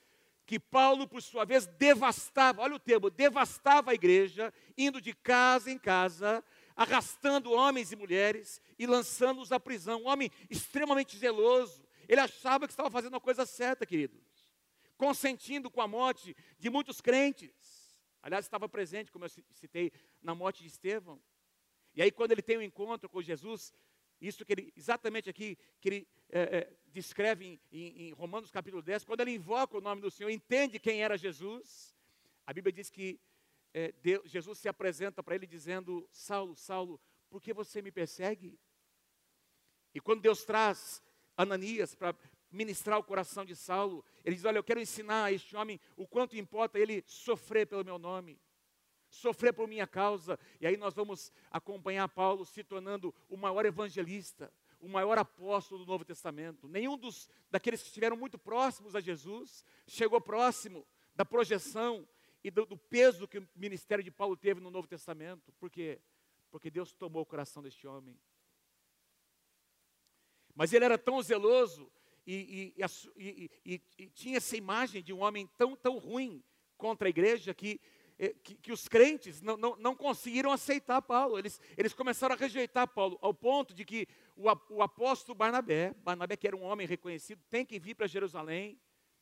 que 0.46 0.58
Paulo, 0.58 1.08
por 1.08 1.22
sua 1.22 1.44
vez, 1.44 1.68
devastava, 1.68 2.62
olha 2.62 2.76
o 2.76 2.80
termo, 2.80 3.10
devastava 3.10 3.92
a 3.92 3.94
igreja, 3.94 4.54
indo 4.78 5.02
de 5.02 5.14
casa 5.14 5.70
em 5.70 5.78
casa, 5.78 6.42
arrastando 6.74 7.52
homens 7.52 7.92
e 7.92 7.98
mulheres 7.98 8.62
e 8.80 8.88
lançando-os 8.88 9.52
à 9.52 9.60
prisão. 9.60 10.04
Um 10.04 10.08
homem 10.08 10.32
extremamente 10.50 11.18
zeloso. 11.18 11.87
Ele 12.08 12.22
achava 12.22 12.68
que 12.68 12.74
estava 12.74 12.90
fazendo 12.90 13.16
a 13.16 13.20
coisa 13.20 13.46
certa, 13.46 13.86
queridos. 13.86 14.56
Consentindo 14.98 15.70
com 15.70 15.82
a 15.82 15.88
morte 15.88 16.36
de 16.58 16.70
muitos 16.70 17.02
crentes. 17.02 18.02
Aliás, 18.22 18.46
estava 18.46 18.68
presente, 18.68 19.12
como 19.12 19.26
eu 19.26 19.30
citei, 19.30 19.92
na 20.22 20.34
morte 20.34 20.62
de 20.62 20.68
Estevão. 20.68 21.22
E 21.94 22.02
aí, 22.02 22.12
quando 22.12 22.32
ele 22.32 22.42
tem 22.42 22.58
um 22.58 22.62
encontro 22.62 23.10
com 23.10 23.22
Jesus, 23.22 23.74
isso 24.20 24.46
que 24.46 24.54
ele, 24.54 24.74
exatamente 24.76 25.30
aqui, 25.30 25.58
que 25.80 25.90
ele 25.90 26.08
é, 26.30 26.42
é, 26.42 26.74
descreve 26.88 27.46
em, 27.46 27.60
em, 27.72 28.08
em 28.08 28.12
Romanos 28.14 28.52
capítulo 28.52 28.82
10, 28.82 29.04
quando 29.04 29.22
ele 29.22 29.32
invoca 29.32 29.78
o 29.78 29.82
nome 29.82 30.02
do 30.02 30.12
Senhor, 30.12 30.30
entende 30.30 30.80
quem 30.80 31.02
era 31.04 31.18
Jesus, 31.18 31.96
a 32.46 32.54
Bíblia 32.54 32.72
diz 32.72 32.90
que 32.90 33.20
é, 33.74 33.92
Deus, 34.02 34.30
Jesus 34.30 34.58
se 34.58 34.68
apresenta 34.68 35.22
para 35.22 35.36
ele 35.36 35.46
dizendo: 35.46 36.08
Saulo, 36.12 36.56
Saulo, 36.56 37.00
por 37.30 37.42
que 37.42 37.54
você 37.54 37.82
me 37.82 37.92
persegue? 37.92 38.60
E 39.94 40.00
quando 40.00 40.22
Deus 40.22 40.44
traz 40.44 41.02
Ananias 41.38 41.94
para 41.94 42.16
ministrar 42.52 42.98
o 42.98 43.04
coração 43.04 43.46
de 43.46 43.56
Saulo, 43.56 44.04
ele 44.26 44.36
diz: 44.36 44.46
Olha, 44.46 44.58
eu 44.58 44.64
quero 44.64 44.80
ensinar 44.80 45.26
a 45.26 45.32
este 45.32 45.56
homem 45.56 45.80
o 45.96 46.08
quanto 46.08 46.36
importa 46.36 46.80
ele 46.80 47.04
sofrer 47.06 47.68
pelo 47.68 47.86
meu 47.86 48.00
nome, 48.00 48.40
sofrer 49.10 49.54
por 49.54 49.68
minha 49.68 49.86
causa. 49.86 50.40
E 50.60 50.66
aí 50.66 50.76
nós 50.76 50.94
vamos 50.94 51.32
acompanhar 51.52 52.08
Paulo 52.10 52.46
se 52.46 52.64
tornando 52.64 53.14
o 53.30 53.38
maior 53.38 53.66
evangelista, 53.66 54.52
o 54.80 54.88
maior 54.88 55.18
apóstolo 55.18 55.86
do 55.86 55.92
Novo 55.92 56.04
Testamento. 56.04 56.68
Nenhum 56.68 56.98
dos 56.98 57.30
daqueles 57.52 57.82
que 57.82 57.88
estiveram 57.88 58.18
muito 58.18 58.38
próximos 58.38 58.96
a 58.96 59.00
Jesus 59.00 59.64
chegou 59.86 60.20
próximo 60.20 60.86
da 61.16 61.26
projeção 61.26 62.08
e 62.44 62.52
do, 62.52 62.66
do, 62.66 62.78
peso 62.78 63.28
que 63.28 63.40
o 63.40 63.50
ministério 63.56 64.04
de 64.04 64.12
Paulo 64.12 64.38
teve 64.38 64.62
no 64.62 64.72
Novo 64.72 64.88
Testamento. 64.88 65.52
Por 65.54 65.70
quê? 65.70 66.00
Porque 66.50 66.70
Deus 66.70 66.94
tomou 66.94 67.24
o 67.24 67.26
coração 67.26 67.62
deste 67.62 67.88
homem. 67.88 68.18
Mas 70.58 70.74
ele 70.74 70.84
era 70.84 70.98
tão 70.98 71.22
zeloso 71.22 71.88
e, 72.26 72.74
e, 72.76 73.50
e, 73.64 73.82
e, 73.98 74.08
tinha 74.08 74.38
essa 74.38 74.58
imagem 74.58 75.04
de 75.04 75.14
um 75.14 75.22
homem 75.22 75.48
tão, 75.56 75.76
tão 75.76 76.00
ruim 76.00 76.44
contra 76.76 77.08
a 77.08 77.10
igreja 77.10 77.54
que, 77.54 77.80
eh, 78.18 78.36
que, 78.44 78.56
que 78.56 78.72
os 78.72 78.88
crentes 78.88 79.40
não, 79.40 79.56
não, 79.56 79.76
não, 79.76 79.96
conseguiram 79.96 80.52
aceitar 80.52 81.00
Paulo. 81.04 81.38
Eles, 81.38 81.62
eles 81.78 81.94
começaram 81.94 82.34
a 82.34 82.38
rejeitar 82.38 82.88
Paulo, 82.88 83.20
ao 83.22 83.36
ponto 83.36 83.72
de 83.72 83.86
que 83.86 84.08
o, 84.36 84.46
o 84.72 84.82
apóstolo 84.82 85.38
Barnabé, 85.38 85.94
Barnabé 86.04 86.36
que 86.36 86.48
era 86.48 86.58
um 86.58 86.64
homem 86.64 86.88
reconhecido, 86.88 87.40
tem 87.52 87.64
que 87.64 87.78
vir 87.78 87.94
para 87.94 88.08
Jerusalém 88.08 88.80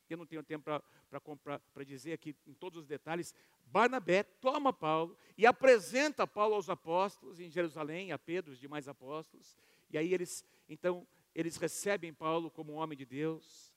eu 0.09 0.17
não 0.17 0.25
tenho 0.25 0.43
tempo 0.43 0.63
para 0.63 1.83
dizer 1.83 2.13
aqui 2.13 2.35
em 2.45 2.53
todos 2.53 2.79
os 2.79 2.87
detalhes, 2.87 3.33
Barnabé 3.65 4.23
toma 4.23 4.71
Paulo 4.71 5.17
e 5.37 5.45
apresenta 5.45 6.27
Paulo 6.27 6.55
aos 6.55 6.69
apóstolos 6.69 7.39
em 7.39 7.49
Jerusalém, 7.49 8.11
a 8.11 8.19
Pedro, 8.19 8.51
os 8.51 8.59
demais 8.59 8.87
apóstolos, 8.87 9.57
e 9.89 9.97
aí 9.97 10.13
eles, 10.13 10.45
então, 10.69 11.07
eles 11.35 11.57
recebem 11.57 12.13
Paulo 12.13 12.49
como 12.49 12.73
um 12.73 12.77
homem 12.77 12.97
de 12.97 13.05
Deus, 13.05 13.73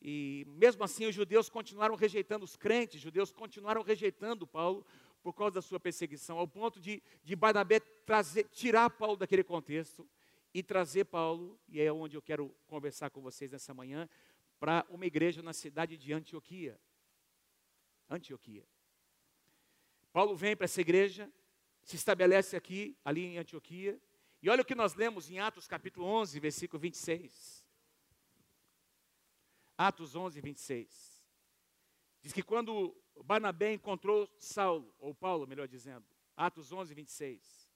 e 0.00 0.44
mesmo 0.46 0.84
assim 0.84 1.06
os 1.06 1.14
judeus 1.14 1.48
continuaram 1.48 1.96
rejeitando, 1.96 2.44
os 2.44 2.54
crentes 2.54 3.00
judeus 3.00 3.32
continuaram 3.32 3.82
rejeitando 3.82 4.46
Paulo 4.46 4.86
por 5.22 5.32
causa 5.32 5.54
da 5.54 5.62
sua 5.62 5.80
perseguição, 5.80 6.38
ao 6.38 6.46
ponto 6.46 6.78
de, 6.78 7.02
de 7.24 7.34
Barnabé 7.34 7.80
trazer, 7.80 8.44
tirar 8.50 8.88
Paulo 8.90 9.16
daquele 9.16 9.42
contexto 9.42 10.08
e 10.54 10.62
trazer 10.62 11.06
Paulo, 11.06 11.58
e 11.66 11.80
é 11.80 11.92
onde 11.92 12.16
eu 12.16 12.22
quero 12.22 12.54
conversar 12.66 13.10
com 13.10 13.20
vocês 13.20 13.50
nessa 13.50 13.74
manhã, 13.74 14.08
para 14.60 14.86
uma 14.88 15.06
igreja 15.06 15.42
na 15.42 15.52
cidade 15.52 15.96
de 15.96 16.12
Antioquia. 16.12 16.78
Antioquia. 18.08 18.64
Paulo 20.12 20.34
vem 20.36 20.56
para 20.56 20.64
essa 20.64 20.80
igreja, 20.80 21.30
se 21.82 21.96
estabelece 21.96 22.56
aqui, 22.56 22.96
ali 23.04 23.24
em 23.24 23.38
Antioquia, 23.38 24.00
e 24.40 24.48
olha 24.48 24.62
o 24.62 24.64
que 24.64 24.74
nós 24.74 24.94
lemos 24.94 25.30
em 25.30 25.38
Atos 25.40 25.66
capítulo 25.66 26.06
11, 26.06 26.38
versículo 26.38 26.80
26. 26.80 27.66
Atos 29.76 30.14
11, 30.14 30.40
26. 30.40 31.24
Diz 32.20 32.32
que 32.32 32.42
quando 32.42 32.96
Barnabé 33.24 33.72
encontrou 33.72 34.28
Saulo, 34.38 34.94
ou 34.98 35.14
Paulo, 35.14 35.46
melhor 35.46 35.66
dizendo, 35.66 36.04
Atos 36.36 36.72
11, 36.72 36.94
26, 36.94 37.68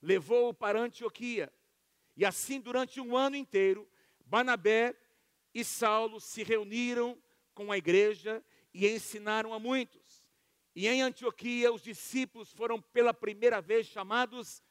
levou-o 0.00 0.54
para 0.54 0.80
Antioquia, 0.80 1.52
e 2.16 2.24
assim 2.24 2.60
durante 2.60 3.00
um 3.00 3.16
ano 3.16 3.36
inteiro, 3.36 3.88
Barnabé 4.24 4.94
e 5.54 5.64
Saulo 5.64 6.20
se 6.20 6.42
reuniram 6.42 7.20
com 7.54 7.70
a 7.70 7.78
igreja 7.78 8.44
e 8.72 8.88
ensinaram 8.88 9.52
a 9.52 9.58
muitos. 9.58 10.26
E 10.74 10.86
em 10.88 11.00
Antioquia, 11.00 11.72
os 11.72 11.82
discípulos 11.82 12.52
foram 12.52 12.80
pela 12.80 13.14
primeira 13.14 13.60
vez 13.60 13.86
chamados 13.86 14.62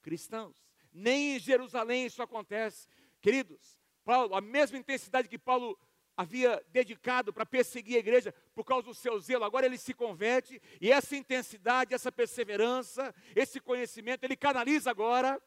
cristãos. 0.00 0.61
Nem 0.92 1.36
em 1.36 1.38
Jerusalém 1.38 2.06
isso 2.06 2.22
acontece. 2.22 2.86
Queridos, 3.20 3.78
Paulo, 4.04 4.34
a 4.34 4.40
mesma 4.40 4.78
intensidade 4.78 5.28
que 5.28 5.38
Paulo 5.38 5.78
havia 6.16 6.62
dedicado 6.68 7.32
para 7.32 7.46
perseguir 7.46 7.96
a 7.96 8.00
igreja 8.00 8.34
por 8.54 8.64
causa 8.64 8.86
do 8.86 8.94
seu 8.94 9.18
zelo, 9.18 9.44
agora 9.44 9.66
ele 9.66 9.78
se 9.78 9.94
converte 9.94 10.60
e 10.80 10.92
essa 10.92 11.16
intensidade, 11.16 11.94
essa 11.94 12.12
perseverança, 12.12 13.14
esse 13.34 13.58
conhecimento, 13.60 14.24
ele 14.24 14.36
canaliza 14.36 14.90
agora 14.90 15.40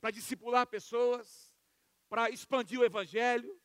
para 0.00 0.10
discipular 0.10 0.66
pessoas, 0.66 1.54
para 2.08 2.30
expandir 2.30 2.80
o 2.80 2.84
Evangelho, 2.84 3.60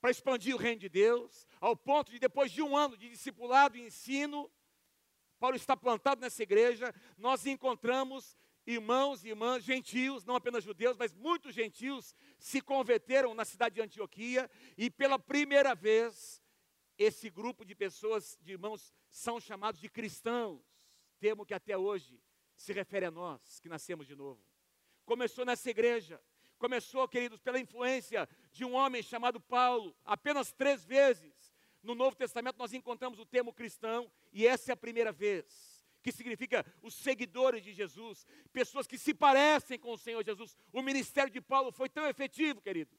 para 0.00 0.10
expandir 0.10 0.54
o 0.54 0.58
reino 0.58 0.80
de 0.80 0.88
Deus, 0.88 1.46
ao 1.60 1.76
ponto 1.76 2.10
de, 2.10 2.18
depois 2.18 2.50
de 2.50 2.62
um 2.62 2.76
ano 2.76 2.96
de 2.96 3.08
discipulado 3.08 3.76
e 3.76 3.82
ensino, 3.82 4.50
Paulo 5.38 5.56
está 5.56 5.76
plantado 5.76 6.20
nessa 6.20 6.42
igreja, 6.42 6.94
nós 7.16 7.46
encontramos 7.46 8.36
irmãos 8.72 9.24
e 9.24 9.28
irmãs 9.28 9.64
gentios, 9.64 10.24
não 10.24 10.34
apenas 10.34 10.64
judeus, 10.64 10.96
mas 10.96 11.14
muitos 11.14 11.54
gentios 11.54 12.14
se 12.38 12.60
converteram 12.60 13.34
na 13.34 13.44
cidade 13.44 13.76
de 13.76 13.82
Antioquia 13.82 14.50
e 14.76 14.90
pela 14.90 15.18
primeira 15.18 15.74
vez 15.74 16.42
esse 16.98 17.30
grupo 17.30 17.64
de 17.64 17.74
pessoas, 17.74 18.38
de 18.42 18.52
irmãos, 18.52 18.92
são 19.08 19.40
chamados 19.40 19.80
de 19.80 19.88
cristãos, 19.88 20.62
termo 21.18 21.46
que 21.46 21.54
até 21.54 21.76
hoje 21.76 22.22
se 22.54 22.72
refere 22.72 23.06
a 23.06 23.10
nós 23.10 23.58
que 23.60 23.68
nascemos 23.68 24.06
de 24.06 24.14
novo. 24.14 24.40
Começou 25.04 25.44
nessa 25.44 25.70
igreja, 25.70 26.20
Começou, 26.60 27.08
queridos, 27.08 27.40
pela 27.40 27.58
influência 27.58 28.28
de 28.52 28.66
um 28.66 28.74
homem 28.74 29.02
chamado 29.02 29.40
Paulo. 29.40 29.96
Apenas 30.04 30.52
três 30.52 30.84
vezes 30.84 31.32
no 31.82 31.94
Novo 31.94 32.14
Testamento 32.14 32.58
nós 32.58 32.74
encontramos 32.74 33.18
o 33.18 33.24
termo 33.24 33.50
cristão, 33.50 34.12
e 34.30 34.46
essa 34.46 34.70
é 34.70 34.74
a 34.74 34.76
primeira 34.76 35.10
vez. 35.10 35.69
Que 36.02 36.12
significa 36.12 36.64
os 36.82 36.94
seguidores 36.94 37.62
de 37.62 37.72
Jesus, 37.72 38.26
pessoas 38.52 38.86
que 38.86 38.98
se 38.98 39.12
parecem 39.12 39.78
com 39.78 39.92
o 39.92 39.98
Senhor 39.98 40.24
Jesus. 40.24 40.56
O 40.72 40.82
ministério 40.82 41.32
de 41.32 41.40
Paulo 41.40 41.70
foi 41.70 41.88
tão 41.88 42.06
efetivo, 42.06 42.60
queridos. 42.60 42.98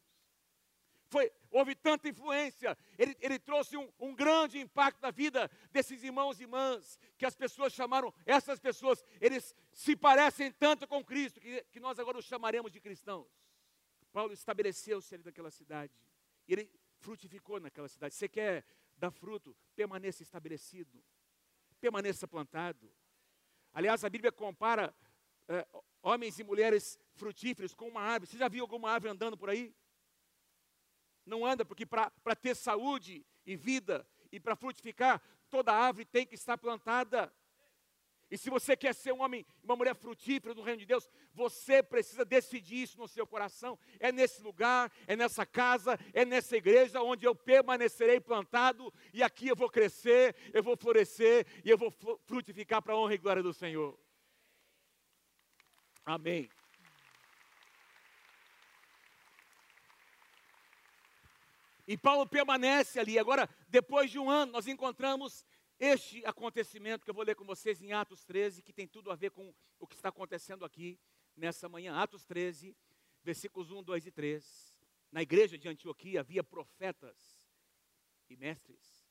Foi, 1.11 1.29
houve 1.49 1.75
tanta 1.75 2.07
influência, 2.07 2.77
ele, 2.97 3.17
ele 3.19 3.37
trouxe 3.37 3.75
um, 3.75 3.91
um, 3.99 4.15
grande 4.15 4.57
impacto 4.59 5.01
na 5.01 5.11
vida 5.11 5.51
desses 5.69 6.01
irmãos 6.03 6.39
e 6.39 6.43
irmãs, 6.43 6.97
que 7.17 7.25
as 7.25 7.35
pessoas 7.35 7.73
chamaram, 7.73 8.13
essas 8.25 8.61
pessoas, 8.61 9.03
eles 9.19 9.53
se 9.73 9.93
parecem 9.93 10.53
tanto 10.53 10.87
com 10.87 11.03
Cristo, 11.03 11.41
que, 11.41 11.65
que 11.69 11.81
nós 11.81 11.99
agora 11.99 12.17
os 12.17 12.23
chamaremos 12.23 12.71
de 12.71 12.79
cristãos. 12.79 13.27
Paulo 14.13 14.31
estabeleceu-se 14.31 15.13
ali 15.13 15.23
naquela 15.25 15.51
cidade. 15.51 15.93
Ele 16.47 16.71
frutificou 16.99 17.59
naquela 17.59 17.89
cidade. 17.89 18.15
Você 18.15 18.29
quer 18.29 18.65
dar 18.97 19.11
fruto? 19.11 19.53
Permaneça 19.75 20.23
estabelecido. 20.23 21.03
Permaneça 21.81 22.27
plantado. 22.27 22.89
Aliás, 23.73 24.03
a 24.05 24.09
Bíblia 24.09 24.31
compara 24.31 24.93
é, 25.47 25.67
homens 26.03 26.37
e 26.39 26.43
mulheres 26.43 26.99
frutíferos 27.15 27.73
com 27.73 27.87
uma 27.87 28.01
árvore. 28.01 28.29
Você 28.31 28.37
já 28.37 28.47
viu 28.47 28.63
alguma 28.63 28.91
árvore 28.91 29.11
andando 29.11 29.35
por 29.35 29.49
aí? 29.49 29.75
Não 31.25 31.45
anda, 31.45 31.65
porque 31.65 31.85
para 31.85 32.35
ter 32.39 32.55
saúde 32.55 33.25
e 33.45 33.55
vida 33.55 34.07
e 34.31 34.39
para 34.39 34.55
frutificar, 34.55 35.21
toda 35.49 35.73
árvore 35.73 36.05
tem 36.05 36.25
que 36.25 36.35
estar 36.35 36.57
plantada. 36.57 37.33
E 38.31 38.37
se 38.37 38.49
você 38.49 38.77
quer 38.77 38.95
ser 38.95 39.11
um 39.11 39.21
homem, 39.21 39.45
uma 39.61 39.75
mulher 39.75 39.93
frutífera 39.93 40.55
no 40.55 40.61
reino 40.61 40.79
de 40.79 40.85
Deus, 40.85 41.09
você 41.33 41.83
precisa 41.83 42.23
decidir 42.23 42.83
isso 42.83 42.97
no 42.97 43.05
seu 43.05 43.27
coração. 43.27 43.77
É 43.99 44.09
nesse 44.09 44.41
lugar, 44.41 44.89
é 45.05 45.17
nessa 45.17 45.45
casa, 45.45 45.99
é 46.13 46.23
nessa 46.23 46.55
igreja 46.55 47.01
onde 47.01 47.25
eu 47.27 47.35
permanecerei 47.35 48.21
plantado 48.21 48.91
e 49.13 49.21
aqui 49.21 49.49
eu 49.49 49.55
vou 49.55 49.69
crescer, 49.69 50.33
eu 50.53 50.63
vou 50.63 50.77
florescer 50.77 51.45
e 51.65 51.69
eu 51.69 51.77
vou 51.77 51.91
frutificar 52.25 52.81
para 52.81 52.93
a 52.93 52.97
honra 52.97 53.15
e 53.15 53.17
glória 53.17 53.43
do 53.43 53.53
Senhor. 53.53 53.99
Amém. 56.05 56.49
E 61.85 61.97
Paulo 61.97 62.25
permanece 62.25 62.97
ali. 62.97 63.19
Agora, 63.19 63.49
depois 63.67 64.09
de 64.09 64.17
um 64.17 64.29
ano, 64.29 64.53
nós 64.53 64.67
encontramos 64.67 65.45
este 65.83 66.23
acontecimento 66.27 67.03
que 67.03 67.09
eu 67.09 67.13
vou 67.13 67.23
ler 67.23 67.35
com 67.35 67.43
vocês 67.43 67.81
em 67.81 67.91
Atos 67.91 68.23
13, 68.23 68.61
que 68.61 68.71
tem 68.71 68.87
tudo 68.87 69.09
a 69.09 69.15
ver 69.15 69.31
com 69.31 69.51
o 69.79 69.87
que 69.87 69.95
está 69.95 70.09
acontecendo 70.09 70.63
aqui 70.63 70.99
nessa 71.35 71.67
manhã. 71.67 71.95
Atos 71.95 72.23
13, 72.23 72.77
versículos 73.23 73.71
1, 73.71 73.81
2 73.81 74.05
e 74.05 74.11
3. 74.11 74.79
Na 75.11 75.23
igreja 75.23 75.57
de 75.57 75.67
Antioquia 75.67 76.19
havia 76.19 76.43
profetas 76.43 77.17
e 78.29 78.37
mestres. 78.37 79.03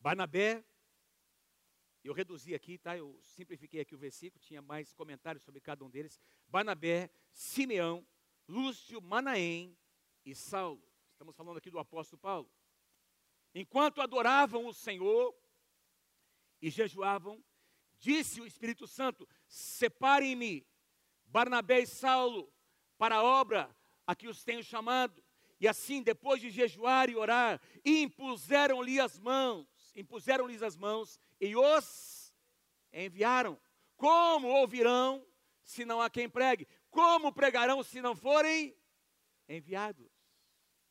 Barnabé, 0.00 0.64
eu 2.02 2.12
reduzi 2.12 2.52
aqui, 2.52 2.76
tá? 2.76 2.98
Eu 2.98 3.16
simplifiquei 3.22 3.82
aqui 3.82 3.94
o 3.94 3.98
versículo, 3.98 4.42
tinha 4.42 4.60
mais 4.60 4.92
comentários 4.92 5.44
sobre 5.44 5.60
cada 5.60 5.84
um 5.84 5.90
deles. 5.90 6.18
Barnabé, 6.48 7.08
Simeão, 7.30 8.04
Lúcio, 8.48 9.00
Manaém 9.00 9.78
e 10.26 10.34
Saulo. 10.34 10.82
Estamos 11.12 11.36
falando 11.36 11.58
aqui 11.58 11.70
do 11.70 11.78
apóstolo 11.78 12.18
Paulo. 12.18 12.50
Enquanto 13.54 14.00
adoravam 14.00 14.66
o 14.66 14.74
Senhor 14.74 15.34
e 16.62 16.70
jejuavam, 16.70 17.42
disse 17.98 18.40
o 18.40 18.46
Espírito 18.46 18.86
Santo: 18.86 19.28
Separem-me, 19.48 20.66
Barnabé 21.26 21.80
e 21.80 21.86
Saulo, 21.86 22.52
para 22.96 23.16
a 23.16 23.22
obra 23.22 23.74
a 24.06 24.14
que 24.14 24.28
os 24.28 24.44
tenho 24.44 24.62
chamado. 24.62 25.22
E 25.60 25.68
assim, 25.68 26.02
depois 26.02 26.40
de 26.40 26.50
jejuar 26.50 27.10
e 27.10 27.16
orar, 27.16 27.60
impuseram-lhe 27.84 28.98
as 28.98 29.18
mãos, 29.18 29.68
impuseram-lhes 29.94 30.62
as 30.62 30.76
mãos 30.76 31.20
e 31.40 31.54
os 31.54 32.32
enviaram. 32.92 33.60
Como 33.96 34.48
ouvirão 34.48 35.26
se 35.62 35.84
não 35.84 36.00
há 36.00 36.08
quem 36.08 36.28
pregue? 36.28 36.66
Como 36.88 37.32
pregarão 37.32 37.82
se 37.82 38.00
não 38.00 38.16
forem 38.16 38.74
enviados? 39.46 40.10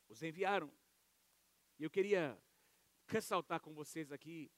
Os 0.08 0.22
enviaram. 0.22 0.72
E 1.78 1.84
eu 1.84 1.90
queria 1.90 2.40
ressaltar 3.10 3.60
com 3.60 3.74
vocês 3.74 4.12
aqui 4.12 4.50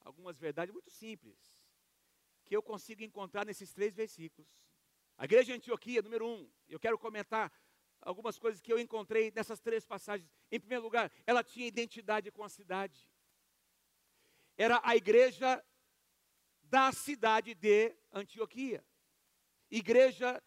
algumas 0.00 0.38
verdades 0.38 0.72
muito 0.72 0.90
simples 0.90 1.58
que 2.44 2.56
eu 2.56 2.62
consigo 2.62 3.02
encontrar 3.02 3.44
nesses 3.44 3.72
três 3.72 3.94
versículos. 3.94 4.48
A 5.16 5.24
igreja 5.24 5.44
de 5.46 5.52
Antioquia, 5.52 6.00
número 6.00 6.26
um, 6.26 6.50
eu 6.68 6.80
quero 6.80 6.98
comentar 6.98 7.52
algumas 8.00 8.38
coisas 8.38 8.60
que 8.60 8.72
eu 8.72 8.78
encontrei 8.78 9.30
nessas 9.34 9.60
três 9.60 9.84
passagens. 9.84 10.30
Em 10.50 10.60
primeiro 10.60 10.82
lugar, 10.82 11.12
ela 11.26 11.42
tinha 11.42 11.66
identidade 11.66 12.30
com 12.30 12.42
a 12.42 12.48
cidade. 12.48 13.10
Era 14.56 14.80
a 14.82 14.96
igreja 14.96 15.62
da 16.62 16.92
cidade 16.92 17.54
de 17.54 17.94
Antioquia. 18.12 18.84
Igreja 19.70 20.42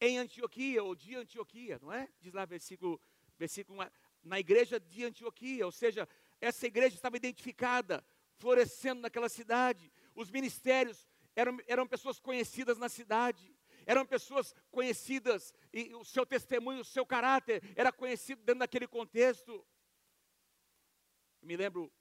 em 0.00 0.18
Antioquia, 0.18 0.82
ou 0.82 0.94
de 0.94 1.16
Antioquia, 1.16 1.78
não 1.80 1.92
é? 1.92 2.08
Diz 2.20 2.32
lá 2.32 2.44
versículo, 2.44 3.00
versículo 3.38 3.82
1, 3.82 3.90
na 4.22 4.38
igreja 4.38 4.78
de 4.78 5.04
Antioquia, 5.04 5.64
ou 5.64 5.72
seja, 5.72 6.08
essa 6.40 6.66
igreja 6.66 6.94
estava 6.94 7.16
identificada, 7.16 8.04
florescendo 8.36 9.00
naquela 9.00 9.28
cidade. 9.28 9.92
Os 10.14 10.30
ministérios 10.30 11.08
eram, 11.34 11.58
eram 11.66 11.86
pessoas 11.86 12.18
conhecidas 12.18 12.78
na 12.78 12.88
cidade, 12.88 13.54
eram 13.86 14.04
pessoas 14.04 14.54
conhecidas, 14.70 15.52
e 15.72 15.94
o 15.94 16.04
seu 16.04 16.26
testemunho, 16.26 16.80
o 16.80 16.84
seu 16.84 17.06
caráter 17.06 17.62
era 17.74 17.92
conhecido 17.92 18.42
dentro 18.42 18.60
daquele 18.60 18.86
contexto. 18.86 19.66
Eu 21.40 21.48
me 21.48 21.56
lembro 21.56 21.92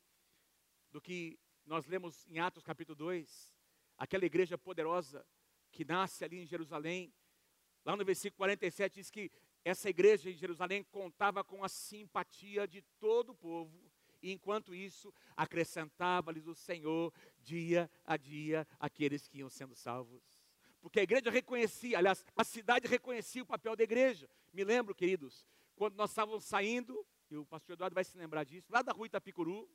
do 0.92 1.02
que 1.02 1.40
nós 1.66 1.86
lemos 1.86 2.26
em 2.28 2.40
Atos 2.40 2.64
capítulo 2.64 2.96
2, 2.96 3.54
aquela 3.98 4.26
igreja 4.26 4.58
poderosa 4.58 5.26
que 5.72 5.86
nasce 5.86 6.24
ali 6.24 6.40
em 6.40 6.46
Jerusalém. 6.46 7.14
Lá 7.86 7.96
no 7.96 8.06
versículo 8.06 8.38
47 8.38 8.96
diz 8.96 9.10
que 9.10 9.32
essa 9.64 9.90
igreja 9.90 10.30
em 10.30 10.34
Jerusalém 10.34 10.84
contava 10.84 11.44
com 11.44 11.64
a 11.64 11.70
simpatia 11.70 12.68
de 12.68 12.82
todo 13.00 13.32
o 13.32 13.36
povo 13.36 13.92
e 14.22 14.32
enquanto 14.32 14.74
isso, 14.74 15.14
acrescentava-lhes 15.36 16.48
o 16.48 16.56
Senhor 16.56 17.14
dia 17.42 17.90
a 18.06 18.18
dia 18.18 18.68
aqueles 18.80 19.28
que 19.28 19.40
iam 19.40 19.50
sendo 19.50 19.76
salvos. 19.76 20.22
Porque 20.82 21.00
a 21.00 21.04
igreja 21.04 21.30
reconhecia, 21.30 21.98
aliás, 21.98 22.24
a 22.36 22.44
cidade 22.44 22.88
reconhecia 22.88 23.44
o 23.44 23.46
papel 23.46 23.76
da 23.76 23.84
igreja. 23.84 24.30
Me 24.54 24.64
lembro, 24.64 24.96
queridos, 24.96 25.46
quando 25.76 25.96
nós 25.96 26.12
estávamos 26.12 26.46
saindo, 26.46 27.06
e 27.30 27.38
o 27.38 27.46
pastor 27.46 27.74
Eduardo 27.74 27.94
vai 27.94 28.04
se 28.04 28.18
lembrar 28.18 28.44
disso, 28.44 28.72
lá 28.72 28.82
da 28.82 28.92
rua 28.92 29.08
Itapicuru, 29.08 29.70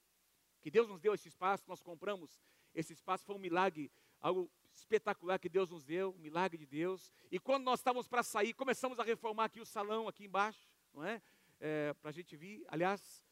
que 0.60 0.70
Deus 0.70 0.88
nos 0.88 1.00
deu 1.00 1.14
esse 1.14 1.28
espaço, 1.28 1.64
nós 1.66 1.82
compramos 1.82 2.40
esse 2.74 2.92
espaço, 2.92 3.24
foi 3.24 3.36
um 3.36 3.38
milagre, 3.38 3.90
algo 4.20 4.50
espetacular 4.72 5.38
que 5.38 5.48
Deus 5.48 5.70
nos 5.70 5.84
deu, 5.84 6.14
um 6.14 6.18
milagre 6.18 6.58
de 6.58 6.66
Deus. 6.66 7.12
E 7.30 7.38
quando 7.38 7.64
nós 7.64 7.80
estávamos 7.80 8.08
para 8.08 8.22
sair, 8.22 8.54
começamos 8.54 8.98
a 8.98 9.04
reformar 9.04 9.44
aqui 9.46 9.60
o 9.60 9.66
salão, 9.66 10.08
aqui 10.08 10.24
embaixo, 10.24 10.66
não 10.94 11.04
é? 11.04 11.20
é 11.60 11.92
para 11.94 12.10
a 12.10 12.12
gente 12.12 12.36
vir. 12.36 12.64
Aliás, 12.68 13.24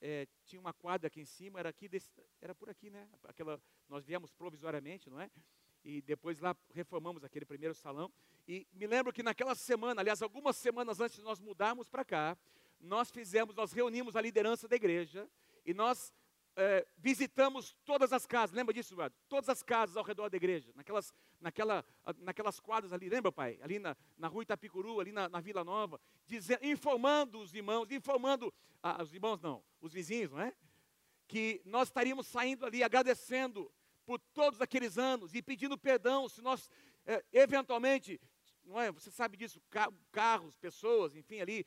é, 0.00 0.26
tinha 0.46 0.60
uma 0.60 0.72
quadra 0.72 1.08
aqui 1.08 1.20
em 1.20 1.26
cima, 1.26 1.58
era 1.58 1.68
aqui 1.68 1.88
desse, 1.88 2.10
era 2.40 2.54
por 2.54 2.70
aqui, 2.70 2.90
né? 2.90 3.08
Aquela, 3.24 3.60
nós 3.88 4.04
viemos 4.04 4.32
provisoriamente, 4.32 5.10
não 5.10 5.20
é? 5.20 5.30
E 5.84 6.00
depois 6.02 6.38
lá 6.40 6.56
reformamos 6.72 7.24
aquele 7.24 7.44
primeiro 7.44 7.74
salão. 7.74 8.10
E 8.48 8.66
me 8.72 8.86
lembro 8.86 9.12
que 9.12 9.22
naquela 9.22 9.54
semana, 9.54 10.00
aliás, 10.00 10.22
algumas 10.22 10.56
semanas 10.56 11.00
antes 11.00 11.16
de 11.16 11.22
nós 11.22 11.38
mudarmos 11.38 11.88
para 11.88 12.04
cá, 12.04 12.36
nós 12.80 13.10
fizemos, 13.10 13.54
nós 13.54 13.72
reunimos 13.72 14.16
a 14.16 14.20
liderança 14.20 14.66
da 14.66 14.76
igreja 14.76 15.28
e 15.64 15.74
nós 15.74 16.12
é, 16.60 16.86
visitamos 16.98 17.74
todas 17.86 18.12
as 18.12 18.26
casas, 18.26 18.54
lembra 18.54 18.74
disso, 18.74 18.92
Eduardo? 18.92 19.16
Todas 19.30 19.48
as 19.48 19.62
casas 19.62 19.96
ao 19.96 20.04
redor 20.04 20.28
da 20.28 20.36
igreja, 20.36 20.70
naquelas, 20.74 21.14
naquela, 21.40 21.82
naquelas 22.18 22.60
quadras 22.60 22.92
ali, 22.92 23.08
lembra, 23.08 23.32
pai? 23.32 23.58
Ali 23.62 23.78
na, 23.78 23.96
na 24.18 24.28
rua 24.28 24.42
Itapicuru, 24.42 25.00
ali 25.00 25.10
na, 25.10 25.26
na 25.26 25.40
Vila 25.40 25.64
Nova, 25.64 25.98
dizendo, 26.26 26.62
informando 26.62 27.40
os 27.40 27.54
irmãos, 27.54 27.90
informando, 27.90 28.52
ah, 28.82 29.02
os 29.02 29.14
irmãos 29.14 29.40
não, 29.40 29.64
os 29.80 29.94
vizinhos, 29.94 30.32
não 30.32 30.40
é? 30.40 30.52
Que 31.26 31.62
nós 31.64 31.88
estaríamos 31.88 32.26
saindo 32.26 32.66
ali 32.66 32.82
agradecendo 32.82 33.72
por 34.04 34.18
todos 34.34 34.60
aqueles 34.60 34.98
anos 34.98 35.34
e 35.34 35.40
pedindo 35.40 35.78
perdão 35.78 36.28
se 36.28 36.42
nós, 36.42 36.68
é, 37.06 37.24
eventualmente, 37.32 38.20
não 38.64 38.78
é? 38.78 38.92
Você 38.92 39.10
sabe 39.10 39.34
disso, 39.34 39.62
carros, 40.12 40.58
pessoas, 40.58 41.16
enfim, 41.16 41.40
ali 41.40 41.66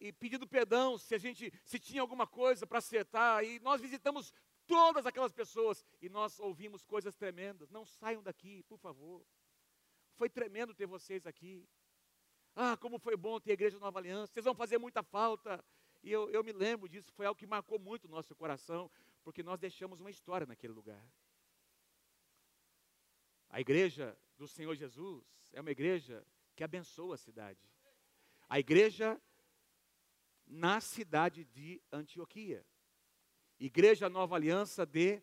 e 0.00 0.12
pedindo 0.12 0.46
perdão 0.46 0.98
se 0.98 1.14
a 1.14 1.18
gente 1.18 1.52
se 1.64 1.78
tinha 1.78 2.00
alguma 2.00 2.26
coisa 2.26 2.66
para 2.66 2.78
acertar. 2.78 3.44
E 3.44 3.58
nós 3.60 3.80
visitamos 3.80 4.32
todas 4.66 5.06
aquelas 5.06 5.32
pessoas 5.32 5.84
e 6.00 6.08
nós 6.08 6.38
ouvimos 6.38 6.84
coisas 6.84 7.16
tremendas. 7.16 7.70
Não 7.70 7.84
saiam 7.84 8.22
daqui, 8.22 8.62
por 8.64 8.78
favor. 8.78 9.24
Foi 10.14 10.28
tremendo 10.28 10.74
ter 10.74 10.86
vocês 10.86 11.26
aqui. 11.26 11.66
Ah, 12.54 12.76
como 12.76 12.98
foi 12.98 13.16
bom 13.16 13.40
ter 13.40 13.52
a 13.52 13.54
Igreja 13.54 13.78
Nova 13.78 13.98
Aliança. 13.98 14.32
Vocês 14.32 14.44
vão 14.44 14.54
fazer 14.54 14.78
muita 14.78 15.02
falta. 15.02 15.64
E 16.02 16.10
eu, 16.10 16.28
eu 16.30 16.44
me 16.44 16.52
lembro 16.52 16.88
disso, 16.88 17.12
foi 17.12 17.26
algo 17.26 17.38
que 17.38 17.46
marcou 17.46 17.78
muito 17.78 18.06
o 18.06 18.10
nosso 18.10 18.34
coração, 18.34 18.90
porque 19.22 19.42
nós 19.42 19.58
deixamos 19.58 20.00
uma 20.00 20.10
história 20.10 20.46
naquele 20.46 20.72
lugar. 20.72 21.02
A 23.48 23.60
igreja 23.60 24.18
do 24.36 24.48
Senhor 24.48 24.74
Jesus 24.74 25.24
é 25.52 25.60
uma 25.60 25.70
igreja 25.70 26.26
que 26.56 26.64
abençoa 26.64 27.14
a 27.14 27.18
cidade. 27.18 27.60
A 28.48 28.58
igreja 28.58 29.20
na 30.52 30.80
cidade 30.80 31.44
de 31.44 31.82
Antioquia. 31.90 32.64
Igreja 33.58 34.10
Nova 34.10 34.36
Aliança 34.36 34.84
de 34.84 35.22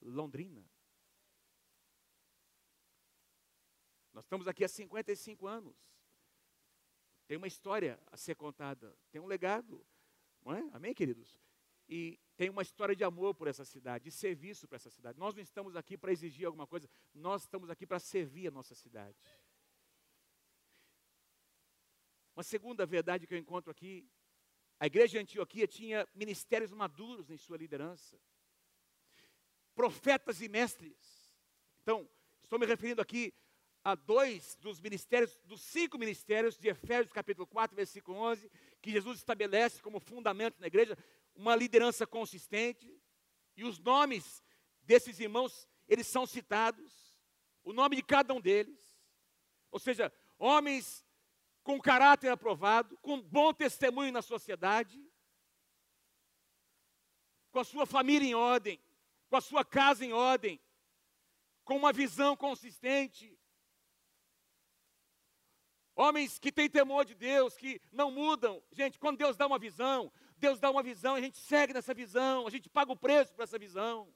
Londrina. 0.00 0.64
Nós 4.14 4.24
estamos 4.24 4.48
aqui 4.48 4.64
há 4.64 4.68
55 4.68 5.46
anos. 5.46 5.76
Tem 7.26 7.36
uma 7.36 7.46
história 7.46 8.00
a 8.10 8.16
ser 8.16 8.34
contada, 8.34 8.96
tem 9.10 9.20
um 9.20 9.26
legado, 9.26 9.86
não 10.42 10.54
é? 10.54 10.68
Amém, 10.72 10.94
queridos? 10.94 11.38
E 11.86 12.18
tem 12.36 12.48
uma 12.48 12.62
história 12.62 12.96
de 12.96 13.04
amor 13.04 13.34
por 13.34 13.48
essa 13.48 13.66
cidade, 13.66 14.04
de 14.04 14.10
serviço 14.10 14.66
para 14.66 14.76
essa 14.76 14.90
cidade. 14.90 15.18
Nós 15.18 15.34
não 15.34 15.42
estamos 15.42 15.76
aqui 15.76 15.98
para 15.98 16.12
exigir 16.12 16.46
alguma 16.46 16.66
coisa, 16.66 16.88
nós 17.12 17.42
estamos 17.42 17.68
aqui 17.68 17.86
para 17.86 17.98
servir 17.98 18.48
a 18.48 18.50
nossa 18.50 18.74
cidade. 18.74 19.18
Uma 22.34 22.42
segunda 22.42 22.86
verdade 22.86 23.26
que 23.26 23.34
eu 23.34 23.38
encontro 23.38 23.70
aqui 23.70 24.08
a 24.82 24.86
igreja 24.86 25.12
de 25.12 25.18
Antioquia 25.20 25.64
tinha 25.68 26.08
ministérios 26.12 26.72
maduros 26.72 27.30
em 27.30 27.36
sua 27.36 27.56
liderança. 27.56 28.18
profetas 29.76 30.40
e 30.40 30.48
mestres. 30.48 31.36
Então, 31.82 32.10
estou 32.42 32.58
me 32.58 32.66
referindo 32.66 33.00
aqui 33.00 33.32
a 33.84 33.94
dois 33.94 34.56
dos 34.56 34.80
ministérios, 34.80 35.38
dos 35.44 35.60
cinco 35.60 35.96
ministérios 35.96 36.58
de 36.58 36.66
Efésios 36.66 37.12
capítulo 37.12 37.46
4, 37.46 37.76
versículo 37.76 38.18
11, 38.18 38.50
que 38.80 38.90
Jesus 38.90 39.18
estabelece 39.18 39.80
como 39.80 40.00
fundamento 40.00 40.58
na 40.58 40.66
igreja, 40.66 40.98
uma 41.32 41.54
liderança 41.54 42.04
consistente, 42.04 42.92
e 43.56 43.62
os 43.62 43.78
nomes 43.78 44.42
desses 44.82 45.20
irmãos, 45.20 45.68
eles 45.86 46.08
são 46.08 46.26
citados, 46.26 46.92
o 47.62 47.72
nome 47.72 47.94
de 47.94 48.02
cada 48.02 48.34
um 48.34 48.40
deles, 48.40 49.00
ou 49.70 49.78
seja, 49.78 50.12
homens 50.40 51.06
com 51.62 51.80
caráter 51.80 52.28
aprovado, 52.28 52.96
com 52.98 53.20
bom 53.20 53.52
testemunho 53.52 54.12
na 54.12 54.22
sociedade, 54.22 55.00
com 57.50 57.60
a 57.60 57.64
sua 57.64 57.86
família 57.86 58.28
em 58.28 58.34
ordem, 58.34 58.80
com 59.28 59.36
a 59.36 59.40
sua 59.40 59.64
casa 59.64 60.04
em 60.04 60.12
ordem, 60.12 60.60
com 61.64 61.76
uma 61.76 61.92
visão 61.92 62.36
consistente, 62.36 63.38
Homens 65.94 66.38
que 66.38 66.50
têm 66.50 66.70
temor 66.70 67.04
de 67.04 67.14
Deus, 67.14 67.56
que 67.56 67.80
não 67.92 68.10
mudam. 68.10 68.62
Gente, 68.72 68.98
quando 68.98 69.18
Deus 69.18 69.36
dá 69.36 69.46
uma 69.46 69.58
visão, 69.58 70.10
Deus 70.38 70.58
dá 70.58 70.70
uma 70.70 70.82
visão, 70.82 71.14
a 71.14 71.20
gente 71.20 71.38
segue 71.38 71.74
nessa 71.74 71.92
visão, 71.92 72.46
a 72.46 72.50
gente 72.50 72.68
paga 72.68 72.92
o 72.92 72.96
preço 72.96 73.34
por 73.34 73.42
essa 73.42 73.58
visão. 73.58 74.12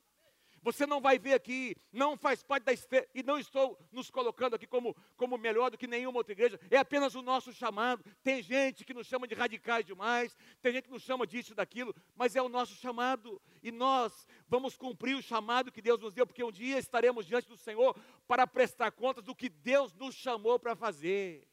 Você 0.66 0.84
não 0.84 1.00
vai 1.00 1.16
ver 1.16 1.32
aqui, 1.32 1.76
não 1.92 2.16
faz 2.16 2.42
parte 2.42 2.64
da 2.64 2.72
e 3.14 3.22
não 3.22 3.38
estou 3.38 3.78
nos 3.92 4.10
colocando 4.10 4.56
aqui 4.56 4.66
como, 4.66 4.96
como 5.16 5.38
melhor 5.38 5.70
do 5.70 5.78
que 5.78 5.86
nenhuma 5.86 6.18
outra 6.18 6.32
igreja, 6.32 6.58
é 6.68 6.76
apenas 6.76 7.14
o 7.14 7.22
nosso 7.22 7.52
chamado. 7.52 8.02
Tem 8.20 8.42
gente 8.42 8.84
que 8.84 8.92
nos 8.92 9.06
chama 9.06 9.28
de 9.28 9.34
radicais 9.36 9.86
demais, 9.86 10.36
tem 10.60 10.72
gente 10.72 10.86
que 10.86 10.90
nos 10.90 11.04
chama 11.04 11.24
disso 11.24 11.52
e 11.52 11.54
daquilo, 11.54 11.94
mas 12.16 12.34
é 12.34 12.42
o 12.42 12.48
nosso 12.48 12.74
chamado 12.74 13.40
e 13.62 13.70
nós 13.70 14.26
vamos 14.48 14.76
cumprir 14.76 15.14
o 15.14 15.22
chamado 15.22 15.70
que 15.70 15.80
Deus 15.80 16.00
nos 16.00 16.12
deu, 16.12 16.26
porque 16.26 16.42
um 16.42 16.50
dia 16.50 16.80
estaremos 16.80 17.26
diante 17.26 17.46
do 17.46 17.56
Senhor 17.56 17.96
para 18.26 18.44
prestar 18.44 18.90
contas 18.90 19.22
do 19.22 19.36
que 19.36 19.48
Deus 19.48 19.94
nos 19.94 20.16
chamou 20.16 20.58
para 20.58 20.74
fazer. 20.74 21.46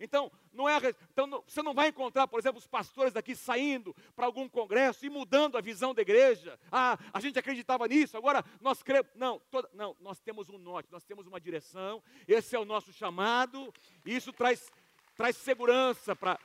Então, 0.00 0.30
não 0.52 0.68
é, 0.68 0.76
então 1.12 1.26
não, 1.26 1.42
você 1.46 1.62
não 1.62 1.74
vai 1.74 1.88
encontrar, 1.88 2.26
por 2.26 2.38
exemplo, 2.38 2.58
os 2.58 2.66
pastores 2.66 3.12
daqui 3.12 3.34
saindo 3.36 3.94
para 4.14 4.26
algum 4.26 4.48
congresso 4.48 5.06
e 5.06 5.10
mudando 5.10 5.56
a 5.56 5.60
visão 5.60 5.94
da 5.94 6.02
igreja. 6.02 6.58
Ah, 6.70 6.98
a 7.12 7.20
gente 7.20 7.38
acreditava 7.38 7.86
nisso, 7.86 8.16
agora 8.16 8.44
nós 8.60 8.82
cremos. 8.82 9.10
Não, 9.14 9.38
toda, 9.50 9.70
não, 9.72 9.96
nós 10.00 10.20
temos 10.20 10.48
um 10.48 10.58
norte, 10.58 10.90
nós 10.90 11.04
temos 11.04 11.26
uma 11.26 11.40
direção, 11.40 12.02
esse 12.26 12.56
é 12.56 12.58
o 12.58 12.64
nosso 12.64 12.92
chamado, 12.92 13.72
e 14.04 14.16
isso 14.16 14.32
traz, 14.32 14.70
traz 15.16 15.36
segurança 15.36 16.16
para 16.16 16.38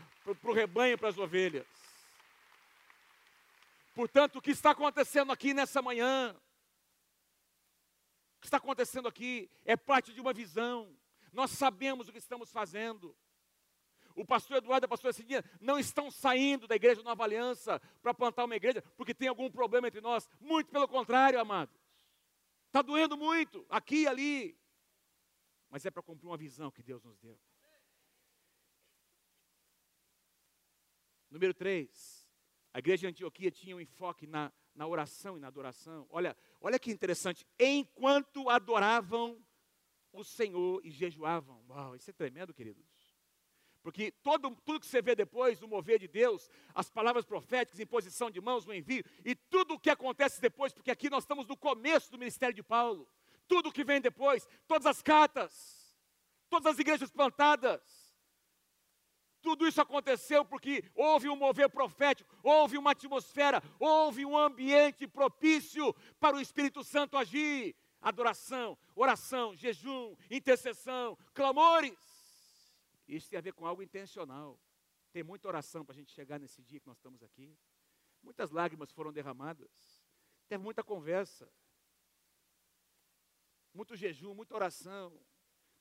o 0.44 0.54
rebanho, 0.54 0.98
para 0.98 1.10
as 1.10 1.18
ovelhas. 1.18 1.66
Portanto, 3.96 4.38
o 4.38 4.42
que 4.42 4.52
está 4.52 4.72
acontecendo 4.72 5.32
aqui 5.32 5.54
nessa 5.54 5.82
manhã, 5.82 6.36
o 8.38 8.40
que 8.40 8.48
está 8.48 8.58
acontecendo 8.58 9.08
aqui 9.08 9.52
é 9.66 9.76
parte 9.76 10.14
de 10.14 10.22
uma 10.22 10.32
visão. 10.32 10.96
Nós 11.34 11.52
sabemos 11.52 12.08
o 12.08 12.12
que 12.12 12.18
estamos 12.18 12.52
fazendo 12.52 13.16
o 14.16 14.26
pastor 14.26 14.58
Eduardo 14.58 14.86
e 14.86 14.88
a 14.88 14.90
pastora 14.90 15.14
Cidinha 15.14 15.44
não 15.60 15.80
estão 15.80 16.10
saindo 16.12 16.68
da 16.68 16.76
igreja 16.76 17.02
Nova 17.04 17.24
Aliança 17.24 17.80
para 18.02 18.14
plantar 18.14 18.46
uma 18.46 18.56
igreja 18.56 18.82
porque 18.96 19.14
tem 19.14 19.28
algum 19.28 19.50
problema 19.50 19.88
entre 19.88 20.02
nós. 20.02 20.30
Muito 20.40 20.72
pelo 20.72 20.88
contrário, 20.88 21.40
amados. 21.40 21.76
Está 22.68 22.82
doendo 22.82 23.18
muito, 23.18 23.66
aqui 23.70 24.04
e 24.04 24.08
ali. 24.08 24.60
Mas 25.70 25.86
é 25.86 25.92
para 25.92 26.04
cumprir 26.04 26.28
uma 26.28 26.38
visão 26.38 26.72
que 26.72 26.84
Deus 26.84 27.04
nos 27.04 27.18
deu. 27.20 27.40
Número 31.30 31.54
3. 31.54 32.28
A 32.74 32.80
igreja 32.80 33.02
de 33.02 33.08
Antioquia 33.08 33.52
tinha 33.52 33.76
um 33.76 33.82
enfoque 33.82 34.28
na, 34.28 34.52
na 34.76 34.88
oração 34.88 35.38
e 35.38 35.40
na 35.40 35.48
adoração. 35.48 36.08
Olha, 36.10 36.36
olha 36.62 36.80
que 36.80 36.92
interessante. 36.92 37.46
Enquanto 37.60 38.50
adoravam 38.50 39.44
o 40.12 40.24
Senhor 40.24 40.82
e 40.84 40.92
jejuavam. 40.92 41.64
Uau, 41.70 41.96
isso 41.96 42.10
é 42.10 42.14
tremendo, 42.14 42.54
queridos. 42.54 42.86
Porque 43.82 44.12
todo, 44.24 44.56
tudo 44.66 44.80
que 44.80 44.86
você 44.86 45.02
vê 45.02 45.16
depois, 45.16 45.62
o 45.62 45.68
mover 45.68 46.00
de 46.00 46.08
Deus, 46.08 46.50
as 46.74 46.90
palavras 46.90 47.26
proféticas, 47.26 47.80
imposição 47.80 48.30
de 48.30 48.42
mãos, 48.42 48.68
o 48.68 48.74
envio, 48.74 49.04
e 49.24 49.36
tudo 49.36 49.76
o 49.76 49.80
que 49.80 49.90
acontece 49.90 50.42
depois, 50.42 50.74
porque 50.74 50.92
aqui 50.92 51.10
nós 51.10 51.24
estamos 51.24 51.48
no 51.48 51.56
começo 51.56 52.12
do 52.12 52.18
ministério 52.18 52.54
de 52.54 52.64
Paulo, 52.64 53.08
tudo 53.48 53.70
o 53.70 53.72
que 53.72 53.84
vem 53.84 54.02
depois, 54.02 54.48
todas 54.68 54.86
as 54.86 55.02
cartas, 55.02 55.98
todas 56.50 56.74
as 56.74 56.80
igrejas 56.80 57.10
plantadas, 57.10 58.10
tudo 59.42 59.68
isso 59.68 59.82
aconteceu 59.82 60.44
porque 60.44 60.84
houve 60.94 61.30
um 61.30 61.36
mover 61.36 61.70
profético, 61.70 62.38
houve 62.44 62.78
uma 62.78 62.92
atmosfera, 62.92 63.64
houve 63.80 64.26
um 64.26 64.38
ambiente 64.38 65.08
propício 65.08 65.96
para 66.20 66.36
o 66.36 66.42
Espírito 66.42 66.84
Santo 66.84 67.18
agir. 67.18 67.76
Adoração, 68.02 68.78
oração, 68.96 69.54
jejum, 69.56 70.16
intercessão, 70.32 71.18
clamores. 71.34 72.19
Isso 73.16 73.28
tem 73.28 73.40
a 73.40 73.42
ver 73.42 73.54
com 73.54 73.66
algo 73.66 73.82
intencional. 73.82 74.60
Tem 75.12 75.24
muita 75.24 75.48
oração 75.48 75.84
para 75.84 75.94
a 75.94 75.98
gente 75.98 76.12
chegar 76.12 76.40
nesse 76.40 76.62
dia 76.62 76.80
que 76.80 76.86
nós 76.86 76.98
estamos 76.98 77.24
aqui. 77.24 77.58
Muitas 78.22 78.52
lágrimas 78.52 78.92
foram 78.92 79.12
derramadas. 79.12 80.04
Teve 80.48 80.64
muita 80.64 80.84
conversa. 80.84 81.52
Muito 83.74 83.96
jejum, 83.96 84.36
muita 84.36 84.54
oração. 84.54 85.20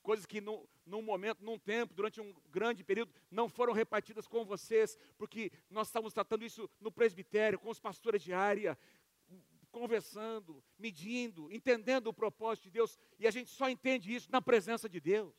Coisas 0.01 0.25
que 0.25 0.41
no, 0.41 0.67
num 0.85 1.03
momento, 1.03 1.43
num 1.43 1.59
tempo, 1.59 1.93
durante 1.93 2.19
um 2.19 2.33
grande 2.49 2.83
período, 2.83 3.13
não 3.29 3.47
foram 3.47 3.73
repartidas 3.73 4.27
com 4.27 4.43
vocês, 4.43 4.97
porque 5.15 5.51
nós 5.69 5.87
estamos 5.87 6.13
tratando 6.13 6.43
isso 6.43 6.67
no 6.79 6.91
presbitério, 6.91 7.59
com 7.59 7.69
os 7.69 7.79
pastores 7.79 8.23
de 8.23 8.33
área, 8.33 8.77
conversando, 9.69 10.63
medindo, 10.79 11.51
entendendo 11.51 12.07
o 12.07 12.13
propósito 12.13 12.63
de 12.63 12.71
Deus, 12.71 12.97
e 13.19 13.27
a 13.27 13.31
gente 13.31 13.51
só 13.51 13.69
entende 13.69 14.15
isso 14.15 14.31
na 14.31 14.41
presença 14.41 14.89
de 14.89 14.99
Deus. 14.99 15.35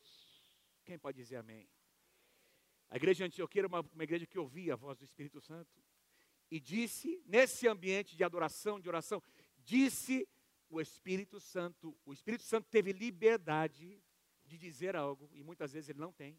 Quem 0.85 0.99
pode 0.99 1.17
dizer 1.17 1.37
amém? 1.37 1.69
A 2.91 2.97
igreja 2.97 3.19
de 3.19 3.25
Antioquia 3.25 3.61
era 3.61 3.69
uma, 3.69 3.81
uma 3.81 4.03
igreja 4.03 4.27
que 4.27 4.39
ouvia 4.39 4.75
a 4.75 4.77
voz 4.77 4.99
do 4.99 5.05
Espírito 5.05 5.41
Santo. 5.41 5.81
E 6.51 6.59
disse, 6.59 7.23
nesse 7.25 7.69
ambiente 7.69 8.17
de 8.17 8.25
adoração, 8.25 8.81
de 8.81 8.89
oração, 8.89 9.23
disse 9.59 10.29
o 10.69 10.81
Espírito 10.81 11.39
Santo. 11.39 11.97
O 12.05 12.13
Espírito 12.13 12.43
Santo 12.43 12.69
teve 12.69 12.93
liberdade 12.93 14.03
de 14.45 14.59
dizer 14.59 14.97
algo, 14.97 15.31
e 15.33 15.45
muitas 15.45 15.73
vezes 15.73 15.89
ele 15.91 16.01
não 16.01 16.13
tem. 16.13 16.37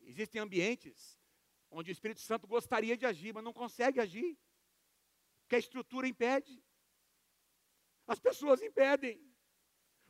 Existem 0.00 0.40
ambientes 0.40 1.16
onde 1.70 1.90
o 1.90 1.92
Espírito 1.92 2.20
Santo 2.20 2.48
gostaria 2.48 2.96
de 2.96 3.06
agir, 3.06 3.32
mas 3.32 3.44
não 3.44 3.52
consegue 3.52 4.00
agir, 4.00 4.36
porque 5.42 5.54
a 5.54 5.58
estrutura 5.58 6.08
impede. 6.08 6.62
As 8.06 8.18
pessoas 8.18 8.60
impedem. 8.62 9.24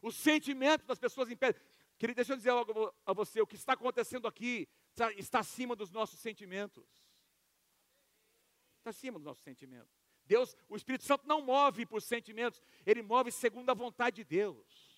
O 0.00 0.10
sentimento 0.10 0.84
das 0.86 0.98
pessoas 0.98 1.30
impede. 1.30 1.58
Querido, 1.98 2.16
deixa 2.16 2.32
eu 2.32 2.36
dizer 2.36 2.50
algo 2.50 2.94
a 3.04 3.12
você: 3.12 3.40
o 3.40 3.46
que 3.46 3.54
está 3.56 3.74
acontecendo 3.74 4.26
aqui 4.26 4.68
está 5.16 5.40
acima 5.40 5.74
dos 5.74 5.90
nossos 5.90 6.20
sentimentos. 6.20 6.88
Está 8.78 8.90
acima 8.90 9.18
dos 9.18 9.24
nossos 9.24 9.42
sentimentos. 9.42 9.92
Deus, 10.26 10.56
o 10.68 10.76
Espírito 10.76 11.04
Santo 11.04 11.26
não 11.26 11.42
move 11.42 11.84
por 11.86 12.00
sentimentos, 12.00 12.62
ele 12.86 13.02
move 13.02 13.30
segundo 13.30 13.70
a 13.70 13.74
vontade 13.74 14.16
de 14.16 14.24
Deus. 14.24 14.94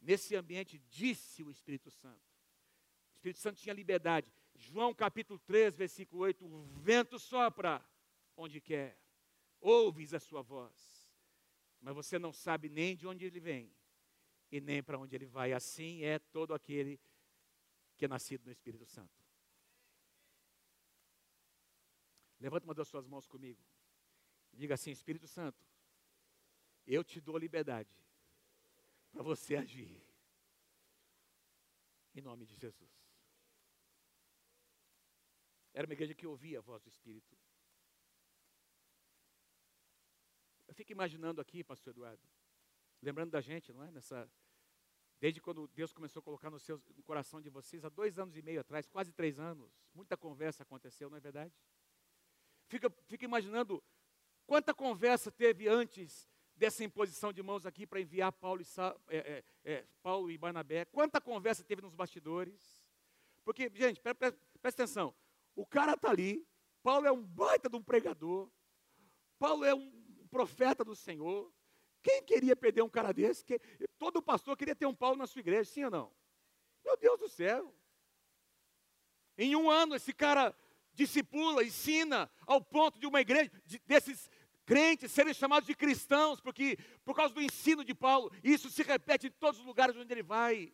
Nesse 0.00 0.34
ambiente, 0.34 0.78
disse 0.88 1.42
o 1.42 1.50
Espírito 1.50 1.90
Santo. 1.90 2.22
O 3.12 3.14
Espírito 3.14 3.40
Santo 3.40 3.60
tinha 3.60 3.74
liberdade. 3.74 4.32
João 4.54 4.92
capítulo 4.92 5.38
3, 5.40 5.76
versículo 5.76 6.22
8: 6.22 6.44
O 6.44 6.64
vento 6.64 7.18
sopra 7.18 7.84
onde 8.36 8.60
quer, 8.60 8.98
ouves 9.60 10.12
a 10.12 10.20
sua 10.20 10.42
voz, 10.42 11.14
mas 11.80 11.94
você 11.94 12.18
não 12.18 12.32
sabe 12.32 12.68
nem 12.68 12.96
de 12.96 13.06
onde 13.06 13.24
ele 13.24 13.40
vem 13.40 13.72
e 14.50 14.60
nem 14.60 14.82
para 14.82 14.98
onde 14.98 15.14
ele 15.14 15.26
vai. 15.26 15.52
Assim 15.52 16.02
é 16.02 16.18
todo 16.18 16.52
aquele 16.52 17.00
que 18.02 18.06
é 18.06 18.08
nascido 18.08 18.44
no 18.44 18.50
Espírito 18.50 18.84
Santo. 18.84 19.16
Levanta 22.40 22.66
uma 22.66 22.74
das 22.74 22.88
suas 22.88 23.06
mãos 23.06 23.28
comigo. 23.28 23.62
Diga 24.52 24.74
assim: 24.74 24.90
Espírito 24.90 25.28
Santo, 25.28 25.64
eu 26.84 27.04
te 27.04 27.20
dou 27.20 27.38
liberdade 27.38 27.94
para 29.12 29.22
você 29.22 29.54
agir. 29.54 30.02
Em 32.12 32.20
nome 32.20 32.44
de 32.44 32.56
Jesus. 32.56 32.90
Era 35.72 35.86
uma 35.86 35.92
igreja 35.92 36.12
que 36.12 36.26
ouvia 36.26 36.58
a 36.58 36.60
voz 36.60 36.82
do 36.82 36.88
Espírito. 36.88 37.38
Eu 40.66 40.74
fico 40.74 40.90
imaginando 40.90 41.40
aqui, 41.40 41.62
pastor 41.62 41.92
Eduardo, 41.92 42.28
lembrando 43.00 43.30
da 43.30 43.40
gente, 43.40 43.72
não 43.72 43.84
é? 43.84 43.92
Nessa 43.92 44.28
Desde 45.22 45.40
quando 45.40 45.68
Deus 45.68 45.92
começou 45.92 46.18
a 46.18 46.22
colocar 46.24 46.50
no, 46.50 46.58
seu, 46.58 46.82
no 46.96 47.02
coração 47.04 47.40
de 47.40 47.48
vocês, 47.48 47.84
há 47.84 47.88
dois 47.88 48.18
anos 48.18 48.36
e 48.36 48.42
meio 48.42 48.60
atrás, 48.60 48.88
quase 48.88 49.12
três 49.12 49.38
anos. 49.38 49.70
Muita 49.94 50.16
conversa 50.16 50.64
aconteceu, 50.64 51.08
não 51.08 51.16
é 51.16 51.20
verdade? 51.20 51.54
Fica, 52.66 52.90
fica 53.06 53.24
imaginando 53.24 53.80
quanta 54.48 54.74
conversa 54.74 55.30
teve 55.30 55.68
antes 55.68 56.28
dessa 56.56 56.82
imposição 56.82 57.32
de 57.32 57.40
mãos 57.40 57.64
aqui 57.64 57.86
para 57.86 58.00
enviar 58.00 58.32
Paulo 58.32 58.62
e, 58.62 58.66
é, 59.14 59.16
é, 59.16 59.44
é, 59.62 59.86
Paulo 60.02 60.28
e 60.28 60.36
Barnabé. 60.36 60.86
Quanta 60.86 61.20
conversa 61.20 61.62
teve 61.62 61.82
nos 61.82 61.94
bastidores. 61.94 62.84
Porque, 63.44 63.70
gente, 63.76 64.00
pre, 64.00 64.14
pre, 64.14 64.32
presta 64.60 64.82
atenção. 64.82 65.14
O 65.54 65.64
cara 65.64 65.92
está 65.92 66.10
ali, 66.10 66.44
Paulo 66.82 67.06
é 67.06 67.12
um 67.12 67.22
baita 67.22 67.70
de 67.70 67.76
um 67.76 67.82
pregador, 67.82 68.50
Paulo 69.38 69.64
é 69.64 69.72
um 69.72 70.26
profeta 70.28 70.84
do 70.84 70.96
Senhor. 70.96 71.48
Quem 72.02 72.22
queria 72.22 72.56
perder 72.56 72.82
um 72.82 72.88
cara 72.88 73.12
desse? 73.12 73.44
Todo 73.98 74.22
pastor 74.22 74.56
queria 74.56 74.74
ter 74.74 74.86
um 74.86 74.94
Paulo 74.94 75.16
na 75.16 75.26
sua 75.26 75.40
igreja, 75.40 75.70
sim 75.70 75.84
ou 75.84 75.90
não? 75.90 76.12
Meu 76.84 76.96
Deus 76.96 77.18
do 77.18 77.28
céu. 77.28 77.72
Em 79.38 79.54
um 79.54 79.70
ano, 79.70 79.94
esse 79.94 80.12
cara 80.12 80.54
discipula, 80.92 81.64
ensina, 81.64 82.30
ao 82.46 82.60
ponto 82.60 82.98
de 82.98 83.06
uma 83.06 83.20
igreja, 83.20 83.50
de, 83.64 83.78
desses 83.86 84.28
crentes 84.64 85.10
serem 85.10 85.32
chamados 85.32 85.66
de 85.66 85.74
cristãos, 85.74 86.40
porque 86.40 86.76
por 87.04 87.14
causa 87.14 87.34
do 87.34 87.42
ensino 87.42 87.84
de 87.84 87.94
Paulo, 87.94 88.30
isso 88.42 88.68
se 88.68 88.82
repete 88.82 89.28
em 89.28 89.30
todos 89.30 89.60
os 89.60 89.66
lugares 89.66 89.96
onde 89.96 90.12
ele 90.12 90.22
vai. 90.22 90.72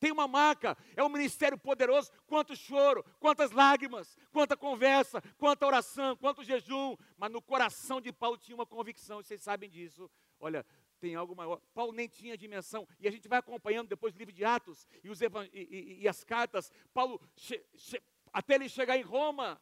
Tem 0.00 0.12
uma 0.12 0.28
marca, 0.28 0.76
é 0.94 1.02
um 1.02 1.08
ministério 1.08 1.58
poderoso. 1.58 2.10
Quanto 2.26 2.54
choro, 2.54 3.04
quantas 3.18 3.50
lágrimas, 3.50 4.16
quanta 4.30 4.56
conversa, 4.56 5.20
quanta 5.36 5.66
oração, 5.66 6.16
quanto 6.16 6.44
jejum. 6.44 6.96
Mas 7.16 7.32
no 7.32 7.42
coração 7.42 8.00
de 8.00 8.12
Paulo 8.12 8.38
tinha 8.38 8.54
uma 8.54 8.66
convicção, 8.66 9.20
e 9.20 9.24
vocês 9.24 9.42
sabem 9.42 9.68
disso. 9.68 10.08
Olha, 10.38 10.64
tem 11.00 11.14
algo 11.14 11.34
maior. 11.34 11.60
Paulo 11.74 11.92
nem 11.92 12.08
tinha 12.08 12.36
dimensão. 12.36 12.86
E 12.98 13.08
a 13.08 13.10
gente 13.10 13.28
vai 13.28 13.38
acompanhando 13.38 13.88
depois 13.88 14.14
o 14.14 14.18
livro 14.18 14.32
de 14.32 14.44
Atos 14.44 14.86
e, 15.02 15.08
os 15.08 15.20
e, 15.20 15.26
e, 15.52 16.02
e 16.02 16.08
as 16.08 16.24
cartas. 16.24 16.72
Paulo, 16.92 17.20
che, 17.36 17.64
che, 17.74 18.02
até 18.32 18.54
ele 18.54 18.68
chegar 18.68 18.96
em 18.96 19.02
Roma, 19.02 19.60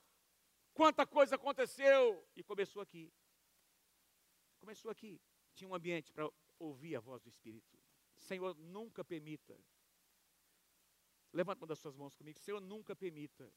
quanta 0.75 1.07
coisa 1.07 1.37
aconteceu. 1.37 2.27
E 2.35 2.43
começou 2.43 2.83
aqui. 2.83 3.13
Começou 4.59 4.91
aqui. 4.91 5.21
Tinha 5.55 5.69
um 5.69 5.75
ambiente 5.75 6.13
para 6.13 6.29
ouvir 6.59 6.97
a 6.97 7.01
voz 7.01 7.23
do 7.23 7.29
Espírito. 7.29 7.79
Senhor, 8.15 8.55
nunca 8.57 9.05
permita 9.05 9.59
Levanta 11.37 11.61
uma 11.61 11.69
das 11.69 11.79
suas 11.79 11.95
mãos 11.95 12.15
comigo. 12.15 12.39
Senhor, 12.39 12.63
nunca 12.63 12.97
permita 12.97 13.53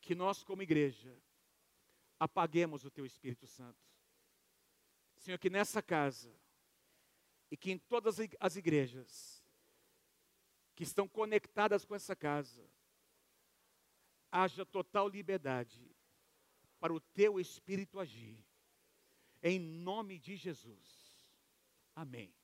que 0.00 0.14
nós, 0.14 0.42
como 0.42 0.62
igreja, 0.62 1.14
apaguemos 2.18 2.82
o 2.82 2.90
Teu 2.90 3.04
Espírito 3.04 3.46
Santo. 3.46 3.78
Senhor, 5.20 5.38
que 5.38 5.50
nessa 5.50 5.82
casa 5.82 6.34
e 7.50 7.56
que 7.56 7.70
em 7.70 7.78
todas 7.78 8.16
as 8.40 8.56
igrejas 8.56 9.44
que 10.74 10.82
estão 10.82 11.06
conectadas 11.06 11.84
com 11.84 11.94
essa 11.94 12.16
casa, 12.16 12.66
haja 14.32 14.64
total 14.64 15.08
liberdade 15.08 15.94
para 16.78 16.92
o 16.92 17.00
Teu 17.00 17.38
Espírito 17.38 18.00
agir. 18.00 18.42
Em 19.42 19.58
nome 19.58 20.18
de 20.18 20.36
Jesus. 20.36 21.14
Amém. 21.94 22.34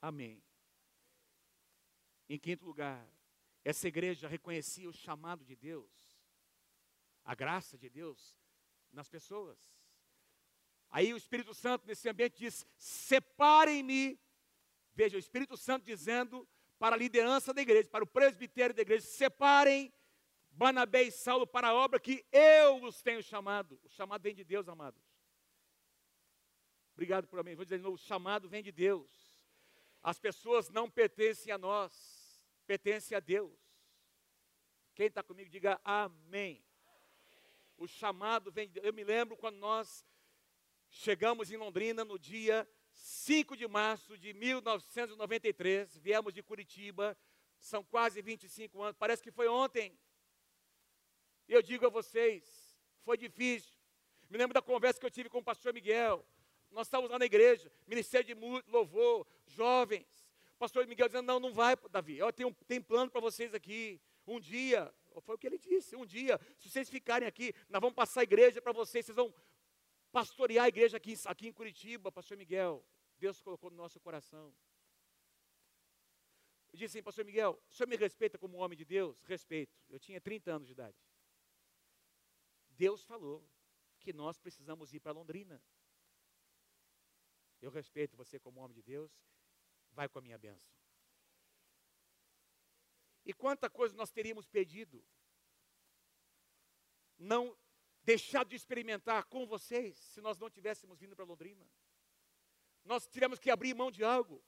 Amém. 0.00 0.40
Em 2.28 2.38
quinto 2.38 2.64
lugar, 2.64 3.04
essa 3.64 3.88
igreja 3.88 4.28
reconhecia 4.28 4.88
o 4.88 4.92
chamado 4.92 5.44
de 5.44 5.56
Deus, 5.56 5.90
a 7.24 7.34
graça 7.34 7.76
de 7.76 7.90
Deus 7.90 8.38
nas 8.92 9.08
pessoas. 9.08 9.81
Aí 10.92 11.12
o 11.12 11.16
Espírito 11.16 11.52
Santo, 11.52 11.86
nesse 11.86 12.08
ambiente, 12.08 12.38
diz: 12.38 12.64
separem-me. 12.76 14.20
Veja, 14.94 15.16
o 15.16 15.18
Espírito 15.18 15.56
Santo 15.56 15.84
dizendo 15.84 16.46
para 16.78 16.94
a 16.94 16.98
liderança 16.98 17.52
da 17.52 17.60
igreja, 17.60 17.88
para 17.88 18.04
o 18.04 18.06
presbitério 18.06 18.74
da 18.74 18.82
igreja: 18.82 19.04
separem 19.04 19.92
Banabé 20.50 21.02
e 21.02 21.10
Saulo 21.10 21.46
para 21.46 21.68
a 21.68 21.74
obra 21.74 21.98
que 21.98 22.24
eu 22.30 22.84
os 22.84 23.02
tenho 23.02 23.22
chamado. 23.22 23.80
O 23.82 23.88
chamado 23.88 24.22
vem 24.22 24.34
de 24.34 24.44
Deus, 24.44 24.68
amados. 24.68 25.02
Obrigado 26.92 27.26
por 27.26 27.42
mim. 27.42 27.56
Vou 27.56 27.64
dizer 27.64 27.78
de 27.78 27.82
novo: 27.82 27.96
o 27.96 27.98
chamado 27.98 28.48
vem 28.48 28.62
de 28.62 28.70
Deus. 28.70 29.10
As 30.02 30.18
pessoas 30.18 30.68
não 30.68 30.90
pertencem 30.90 31.52
a 31.52 31.58
nós 31.58 32.22
pertence 32.66 33.14
a 33.14 33.20
Deus. 33.20 33.58
Quem 34.94 35.06
está 35.06 35.22
comigo, 35.22 35.50
diga 35.50 35.80
amém. 35.84 36.64
O 37.76 37.86
chamado 37.86 38.50
vem 38.52 38.66
de 38.66 38.74
Deus. 38.74 38.86
Eu 38.86 38.92
me 38.92 39.04
lembro 39.04 39.36
quando 39.36 39.56
nós 39.56 40.06
chegamos 40.92 41.50
em 41.50 41.56
Londrina 41.56 42.04
no 42.04 42.18
dia 42.18 42.68
5 42.92 43.56
de 43.56 43.66
março 43.66 44.16
de 44.16 44.32
1993, 44.32 45.96
viemos 45.96 46.32
de 46.32 46.42
Curitiba, 46.42 47.16
são 47.58 47.82
quase 47.82 48.22
25 48.22 48.80
anos, 48.80 48.96
parece 48.96 49.22
que 49.22 49.30
foi 49.30 49.48
ontem. 49.48 49.98
Eu 51.48 51.62
digo 51.62 51.86
a 51.86 51.90
vocês, 51.90 52.78
foi 53.00 53.16
difícil. 53.16 53.72
Me 54.30 54.38
lembro 54.38 54.54
da 54.54 54.62
conversa 54.62 55.00
que 55.00 55.06
eu 55.06 55.10
tive 55.10 55.28
com 55.28 55.38
o 55.38 55.44
pastor 55.44 55.74
Miguel. 55.74 56.24
Nós 56.70 56.86
estávamos 56.86 57.10
lá 57.10 57.18
na 57.18 57.26
igreja, 57.26 57.70
ministério 57.86 58.34
de 58.34 58.70
louvor, 58.70 59.26
jovens 59.46 60.22
pastor 60.62 60.86
Miguel 60.86 61.08
dizendo: 61.08 61.26
Não, 61.26 61.40
não 61.40 61.52
vai, 61.52 61.76
Davi. 61.90 62.18
Eu 62.18 62.32
tenho, 62.32 62.54
tenho 62.68 62.84
plano 62.84 63.10
para 63.10 63.20
vocês 63.20 63.52
aqui. 63.52 64.00
Um 64.24 64.38
dia, 64.38 64.94
foi 65.22 65.34
o 65.34 65.38
que 65.38 65.48
ele 65.48 65.58
disse: 65.58 65.96
Um 65.96 66.06
dia, 66.06 66.38
se 66.56 66.70
vocês 66.70 66.88
ficarem 66.88 67.26
aqui, 67.26 67.52
nós 67.68 67.80
vamos 67.80 67.96
passar 67.96 68.20
a 68.20 68.22
igreja 68.22 68.62
para 68.62 68.72
vocês. 68.72 69.04
Vocês 69.04 69.16
vão 69.16 69.34
pastorear 70.12 70.66
a 70.66 70.68
igreja 70.68 70.98
aqui, 70.98 71.14
aqui 71.24 71.48
em 71.48 71.52
Curitiba, 71.52 72.12
pastor 72.12 72.36
Miguel. 72.36 72.84
Deus 73.18 73.40
colocou 73.40 73.70
no 73.70 73.76
nosso 73.76 73.98
coração. 73.98 74.54
Eu 76.72 76.78
disse 76.78 76.98
assim, 76.98 77.02
pastor 77.02 77.24
Miguel, 77.24 77.60
o 77.68 77.72
senhor 77.72 77.88
me 77.88 77.96
respeita 77.96 78.38
como 78.38 78.58
homem 78.58 78.76
de 78.76 78.84
Deus? 78.84 79.22
Respeito. 79.24 79.74
Eu 79.88 79.98
tinha 79.98 80.20
30 80.20 80.52
anos 80.52 80.66
de 80.68 80.72
idade. 80.72 80.96
Deus 82.68 83.02
falou 83.02 83.46
que 83.98 84.12
nós 84.12 84.38
precisamos 84.38 84.92
ir 84.92 85.00
para 85.00 85.12
Londrina. 85.12 85.62
Eu 87.60 87.70
respeito 87.70 88.16
você 88.16 88.38
como 88.38 88.60
homem 88.60 88.74
de 88.74 88.82
Deus 88.82 89.12
vai 89.92 90.08
com 90.08 90.18
a 90.18 90.22
minha 90.22 90.38
bênção. 90.38 90.72
E 93.24 93.32
quanta 93.32 93.70
coisa 93.70 93.94
nós 93.94 94.10
teríamos 94.10 94.48
pedido, 94.48 95.04
não 97.16 97.56
deixado 98.02 98.48
de 98.48 98.56
experimentar 98.56 99.24
com 99.24 99.46
vocês, 99.46 99.96
se 99.96 100.20
nós 100.20 100.38
não 100.38 100.50
tivéssemos 100.50 100.98
vindo 100.98 101.14
para 101.14 101.24
Londrina. 101.24 101.68
Nós 102.84 103.06
tivemos 103.06 103.38
que 103.38 103.50
abrir 103.50 103.74
mão 103.74 103.90
de 103.90 104.02
algo, 104.02 104.42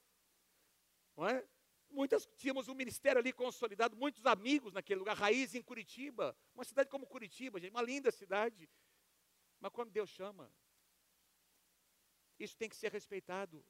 não 1.16 1.28
é? 1.28 1.46
Muitas, 1.90 2.26
tínhamos 2.36 2.66
um 2.66 2.74
ministério 2.74 3.20
ali 3.20 3.32
consolidado, 3.32 3.96
muitos 3.96 4.26
amigos 4.26 4.72
naquele 4.72 4.98
lugar, 4.98 5.16
raiz 5.16 5.54
em 5.54 5.62
Curitiba, 5.62 6.36
uma 6.52 6.64
cidade 6.64 6.90
como 6.90 7.06
Curitiba, 7.06 7.60
gente, 7.60 7.70
uma 7.70 7.82
linda 7.82 8.10
cidade. 8.10 8.68
Mas 9.60 9.70
quando 9.70 9.92
Deus 9.92 10.10
chama, 10.10 10.52
isso 12.38 12.56
tem 12.56 12.68
que 12.68 12.76
ser 12.76 12.90
respeitado. 12.90 13.64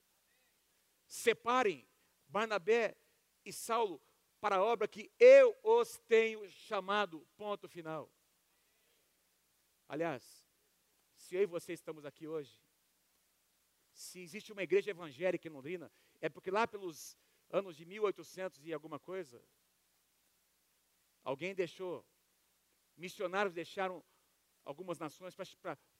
Separem 1.07 1.87
Barnabé 2.27 2.97
e 3.45 3.53
Saulo 3.53 4.01
para 4.41 4.57
a 4.57 4.63
obra 4.63 4.89
que 4.89 5.13
eu 5.19 5.55
os 5.63 5.99
tenho 6.07 6.49
chamado. 6.49 7.27
Ponto 7.37 7.69
final. 7.69 8.11
Aliás, 9.89 10.45
se 11.17 11.37
eu 11.37 11.43
e 11.43 11.47
você 11.47 11.73
estamos 11.73 12.05
aqui 12.05 12.27
hoje, 12.27 12.59
se 13.93 14.21
existe 14.21 14.53
uma 14.53 14.63
igreja 14.63 14.91
evangélica 14.91 15.47
em 15.47 15.51
Londrina, 15.51 15.91
é 16.21 16.29
porque 16.29 16.51
lá 16.51 16.67
pelos 16.67 17.17
anos 17.51 17.77
de 17.77 17.85
1800 17.85 18.65
e 18.67 18.73
alguma 18.73 18.99
coisa, 18.99 19.41
alguém 21.23 21.55
deixou, 21.55 22.05
missionários 22.97 23.55
deixaram 23.55 24.03
algumas 24.65 24.99
nações 24.99 25.35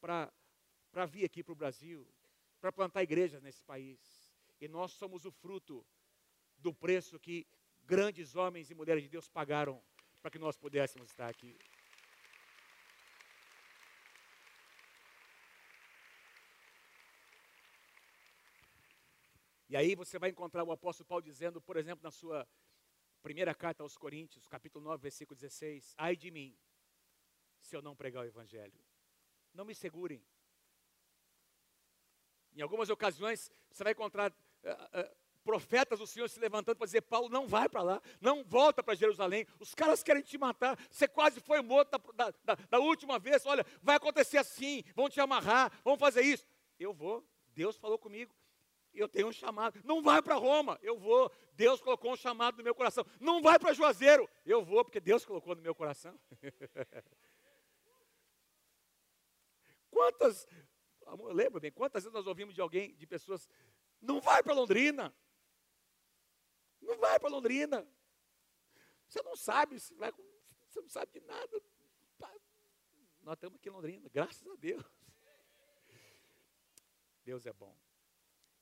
para 0.01 1.07
vir 1.07 1.25
aqui 1.25 1.43
para 1.43 1.53
o 1.53 1.57
Brasil, 1.57 2.07
para 2.61 2.73
plantar 2.73 3.03
igrejas 3.03 3.43
nesse 3.43 3.63
país. 3.63 4.01
E 4.61 4.67
nós 4.67 4.93
somos 4.93 5.25
o 5.25 5.31
fruto 5.31 5.87
do 6.59 6.73
preço 6.73 7.19
que 7.21 7.47
grandes 7.85 8.35
homens 8.35 8.71
e 8.71 8.75
mulheres 8.75 9.03
de 9.03 9.09
Deus 9.09 9.29
pagaram 9.29 9.83
para 10.21 10.31
que 10.31 10.39
nós 10.39 10.57
pudéssemos 10.57 11.11
estar 11.11 11.29
aqui. 11.29 11.59
E 19.75 19.77
aí 19.77 19.97
você 19.97 20.21
vai 20.21 20.31
encontrar 20.31 20.63
o 20.63 20.71
apóstolo 20.71 21.05
Paulo 21.05 21.25
dizendo, 21.25 21.61
por 21.61 21.77
exemplo, 21.77 22.01
na 22.01 22.13
sua 22.13 22.47
primeira 23.21 23.53
carta 23.53 23.83
aos 23.83 23.97
Coríntios, 23.97 24.47
capítulo 24.47 24.85
9, 24.85 25.03
versículo 25.03 25.35
16: 25.35 25.97
Ai 25.99 26.15
de 26.15 26.31
mim, 26.31 26.57
se 27.61 27.75
eu 27.75 27.83
não 27.83 27.97
pregar 27.97 28.23
o 28.23 28.25
evangelho. 28.29 28.81
Não 29.53 29.65
me 29.65 29.75
segurem. 29.75 30.25
Em 32.55 32.63
algumas 32.63 32.89
ocasiões, 32.89 33.51
você 33.69 33.83
vai 33.83 33.95
encontrar 33.95 34.31
uh, 34.31 34.35
uh, 35.01 35.17
profetas 35.43 35.99
do 35.99 36.07
Senhor 36.07 36.31
se 36.31 36.39
levantando 36.39 36.77
para 36.77 36.87
dizer: 36.87 37.01
Paulo, 37.01 37.29
não 37.29 37.49
vai 37.49 37.69
para 37.69 37.83
lá, 37.83 38.03
não 38.21 38.45
volta 38.45 38.81
para 38.81 38.95
Jerusalém, 38.95 39.45
os 39.59 39.75
caras 39.75 40.05
querem 40.05 40.23
te 40.23 40.39
matar, 40.39 40.79
você 40.89 41.09
quase 41.09 41.41
foi 41.41 41.61
morto 41.63 41.99
da, 42.13 42.31
da, 42.45 42.55
da, 42.55 42.79
última 42.79 43.19
vez, 43.19 43.45
olha, 43.45 43.67
vai 43.83 43.97
acontecer 43.97 44.39
assim, 44.39 44.85
vão 44.95 45.11
te 45.11 45.21
amarrar, 45.21 45.77
vão 45.83 45.99
fazer 45.99 46.23
isso. 46.23 46.47
Eu 46.79 46.95
vou, 46.95 47.29
Deus 47.49 47.77
falou 47.77 47.99
comigo, 47.99 48.33
eu 49.01 49.09
tenho 49.09 49.29
um 49.29 49.33
chamado, 49.33 49.81
não 49.85 50.03
vai 50.03 50.21
para 50.23 50.35
Roma, 50.35 50.79
eu 50.83 50.99
vou, 50.99 51.31
Deus 51.53 51.81
colocou 51.81 52.13
um 52.13 52.17
chamado 52.17 52.59
no 52.59 52.65
meu 52.65 52.75
coração, 52.75 53.07
não 53.21 53.43
vai 53.43 53.59
para 53.59 53.73
Juazeiro, 53.73 54.29
eu 54.45 54.65
vou, 54.65 54.85
porque 54.85 55.01
Deus 55.01 55.25
colocou 55.25 55.55
no 55.55 55.63
meu 55.63 55.75
coração. 55.75 56.19
Quantas 59.91 60.47
Lembra 61.33 61.61
bem, 61.61 61.71
quantas 61.71 62.03
vezes 62.03 62.15
nós 62.15 62.27
ouvimos 62.27 62.55
de 62.55 62.61
alguém, 62.61 62.95
de 62.95 63.07
pessoas, 63.07 63.49
não 64.01 64.21
vai 64.21 64.43
para 64.43 64.55
Londrina. 64.55 65.15
Não 66.81 66.99
vai 66.99 67.19
para 67.19 67.29
Londrina. 67.29 67.87
Você 69.07 69.23
não 69.23 69.37
sabe, 69.37 69.79
você 69.79 70.81
não 70.81 70.89
sabe 70.89 71.13
de 71.13 71.21
nada. 71.27 71.63
Nós 73.21 73.35
estamos 73.35 73.59
aqui 73.59 73.69
em 73.69 73.73
Londrina, 73.73 74.09
graças 74.09 74.47
a 74.47 74.55
Deus. 74.57 74.83
Deus 77.25 77.47
é 77.47 77.53
bom. 77.53 77.75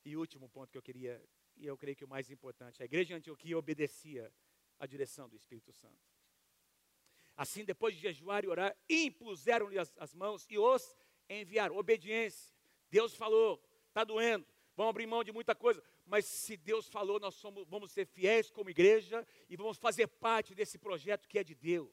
E 0.05 0.17
último 0.17 0.49
ponto 0.49 0.71
que 0.71 0.79
eu 0.79 0.83
queria, 0.83 1.23
e 1.57 1.67
eu 1.67 1.77
creio 1.77 1.97
que 1.97 2.05
o 2.05 2.09
mais 2.09 2.31
importante, 2.31 2.83
a 2.83 2.85
igreja 2.85 3.09
de 3.09 3.15
Antioquia 3.15 3.57
obedecia 3.57 4.33
à 4.79 4.87
direção 4.87 5.29
do 5.29 5.37
Espírito 5.37 5.73
Santo. 5.73 6.13
Assim, 7.37 7.65
depois 7.65 7.95
de 7.95 8.01
jejuar 8.01 8.45
e 8.45 8.49
orar, 8.49 8.77
impuseram-lhe 8.89 9.79
as, 9.79 9.97
as 9.99 10.15
mãos 10.15 10.47
e 10.51 10.59
os 10.59 10.97
enviaram. 11.29 11.77
Obediência. 11.77 12.53
Deus 12.91 13.15
falou, 13.15 13.63
está 13.89 14.05
doendo, 14.05 14.47
vamos 14.77 14.91
abrir 14.91 15.07
mão 15.07 15.25
de 15.25 15.33
muita 15.33 15.55
coisa, 15.55 15.83
mas 16.05 16.27
se 16.27 16.57
Deus 16.57 16.89
falou, 16.89 17.19
nós 17.19 17.35
somos, 17.37 17.67
vamos 17.69 17.91
ser 17.93 18.07
fiéis 18.07 18.51
como 18.51 18.69
igreja 18.69 19.27
e 19.49 19.57
vamos 19.57 19.79
fazer 19.79 20.07
parte 20.09 20.55
desse 20.55 20.79
projeto 20.79 21.29
que 21.29 21.39
é 21.39 21.45
de 21.45 21.55
Deus. 21.55 21.91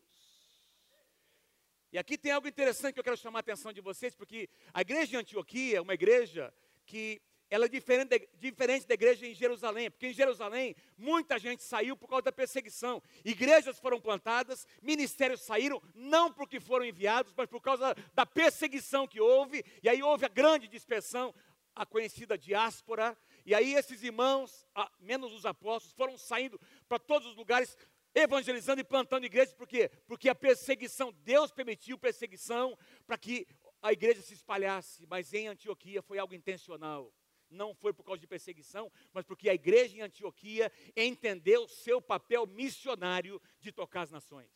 E 1.92 1.98
aqui 1.98 2.18
tem 2.18 2.32
algo 2.32 2.48
interessante 2.48 2.94
que 2.94 3.00
eu 3.00 3.04
quero 3.04 3.18
chamar 3.18 3.40
a 3.40 3.42
atenção 3.42 3.72
de 3.72 3.82
vocês, 3.82 4.14
porque 4.14 4.50
a 4.74 4.82
igreja 4.82 5.08
de 5.08 5.18
Antioquia 5.18 5.78
é 5.78 5.82
uma 5.82 5.94
igreja 5.94 6.54
que 6.86 7.22
ela 7.50 7.66
é 7.66 7.68
diferente, 7.68 8.10
de, 8.10 8.30
diferente 8.38 8.86
da 8.86 8.94
igreja 8.94 9.26
em 9.26 9.34
Jerusalém, 9.34 9.90
porque 9.90 10.08
em 10.08 10.14
Jerusalém 10.14 10.76
muita 10.98 11.40
gente 11.40 11.64
saiu 11.64 11.98
por 11.98 12.08
causa 12.08 12.24
da 12.24 12.32
perseguição. 12.32 13.02
Igrejas 13.26 13.80
foram 13.80 14.00
plantadas, 14.00 14.68
ministérios 14.82 15.42
saíram, 15.42 15.82
não 15.96 16.32
porque 16.32 16.60
foram 16.60 16.86
enviados, 16.86 17.34
mas 17.36 17.48
por 17.48 17.62
causa 17.62 17.96
da 18.14 18.26
perseguição 18.26 19.08
que 19.08 19.20
houve, 19.20 19.66
e 19.82 19.90
aí 19.90 20.04
houve 20.04 20.26
a 20.26 20.30
grande 20.30 20.68
dispersão, 20.68 21.34
a 21.76 21.86
conhecida 21.86 22.38
diáspora, 22.38 23.18
e 23.46 23.56
aí 23.56 23.74
esses 23.74 24.04
irmãos, 24.04 24.68
menos 25.00 25.34
os 25.34 25.46
apóstolos, 25.46 25.96
foram 25.96 26.18
saindo 26.18 26.60
para 26.88 27.00
todos 27.00 27.28
os 27.30 27.36
lugares, 27.36 27.76
evangelizando 28.14 28.82
e 28.82 28.84
plantando 28.84 29.26
igrejas, 29.26 29.54
por 29.56 29.68
quê? 29.68 29.90
Porque 30.06 30.30
a 30.30 30.36
perseguição, 30.36 31.12
Deus 31.24 31.52
permitiu 31.52 31.98
perseguição 31.98 32.78
para 33.08 33.18
que 33.18 33.48
a 33.82 33.92
igreja 33.92 34.22
se 34.22 34.34
espalhasse, 34.34 35.08
mas 35.08 35.34
em 35.34 35.48
Antioquia 35.48 36.02
foi 36.02 36.20
algo 36.20 36.36
intencional 36.36 37.12
não 37.50 37.74
foi 37.74 37.94
por 37.94 38.04
causa 38.04 38.20
de 38.20 38.28
perseguição, 38.28 38.92
mas 39.14 39.26
porque 39.26 39.50
a 39.50 39.54
igreja 39.54 39.98
em 39.98 40.02
Antioquia 40.02 40.72
entendeu 40.96 41.68
seu 41.68 42.02
papel 42.02 42.46
missionário 42.46 43.42
de 43.60 43.72
tocar 43.72 44.02
as 44.02 44.12
nações. 44.12 44.50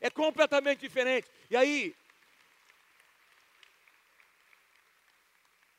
É 0.00 0.10
completamente 0.10 0.80
diferente. 0.80 1.30
E 1.50 1.56
aí, 1.56 1.94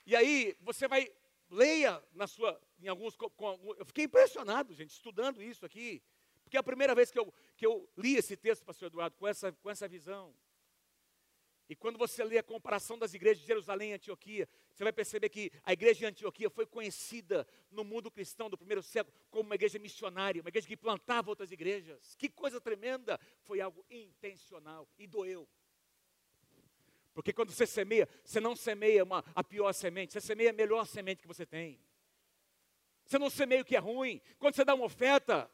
e 0.06 0.15
aí 0.15 0.56
você 0.62 0.88
vai 0.88 1.12
leia 1.49 2.04
na 2.13 2.28
sua, 2.28 2.60
em 2.82 2.88
alguns, 2.88 3.15
eu 3.78 3.86
fiquei 3.86 4.06
impressionado, 4.06 4.73
gente, 4.73 4.91
estudando 4.91 5.41
isso 5.41 5.65
aqui, 5.65 6.01
porque 6.43 6.58
é 6.58 6.60
a 6.60 6.63
primeira 6.63 6.93
vez 6.93 7.12
que 7.12 7.19
eu, 7.19 7.34
que 7.56 7.65
eu 7.65 7.89
li 7.97 8.15
esse 8.15 8.38
texto, 8.38 8.65
pastor 8.65 8.88
Eduardo, 8.88 9.15
com 9.17 9.28
essa, 9.28 9.51
com 9.51 9.69
essa 9.69 9.88
visão. 9.88 10.34
E 11.67 11.75
quando 11.75 11.97
você 11.97 12.23
lê 12.23 12.38
a 12.38 12.43
comparação 12.43 12.97
das 12.97 13.13
igrejas 13.13 13.41
de 13.41 13.47
Jerusalém 13.47 13.91
e 13.91 13.93
Antioquia, 13.93 14.47
você 14.71 14.84
vai 14.84 14.93
perceber 14.93 15.30
que 15.30 15.51
a 15.63 15.73
igreja 15.73 15.99
de 15.99 16.06
Antioquia 16.06 16.49
foi 16.49 16.65
conhecida 16.65 17.47
no 17.71 17.84
mundo 17.84 18.12
cristão 18.12 18.49
do 18.49 18.58
primeiro 18.58 18.84
século 18.84 19.15
como 19.32 19.49
uma 19.49 19.56
igreja 19.56 19.80
missionária, 19.80 20.41
uma 20.41 20.49
igreja 20.49 20.67
que 20.67 20.78
plantava 20.78 21.30
outras 21.30 21.51
igrejas. 21.51 22.15
Que 22.15 22.30
coisa 22.30 22.62
tremenda! 22.62 23.19
Foi 23.41 23.62
algo 23.62 23.84
intencional 23.89 24.88
e 24.99 25.08
doeu. 25.08 25.47
Porque 27.15 27.34
quando 27.34 27.51
você 27.51 27.65
semeia, 27.65 28.08
você 28.23 28.39
não 28.39 28.56
semeia 28.56 29.04
uma, 29.04 29.23
a 29.34 29.43
pior 29.43 29.71
semente, 29.73 30.13
você 30.13 30.21
semeia 30.21 30.51
a 30.51 30.54
melhor 30.54 30.86
semente 30.86 31.21
que 31.21 31.28
você 31.28 31.45
tem. 31.45 31.80
Você 33.06 33.17
não 33.17 33.30
semeia 33.30 33.62
o 33.62 33.65
que 33.65 33.75
é 33.75 33.80
ruim. 33.80 34.21
Quando 34.38 34.56
você 34.56 34.65
dá 34.65 34.75
uma 34.75 34.86
oferta, 34.86 35.49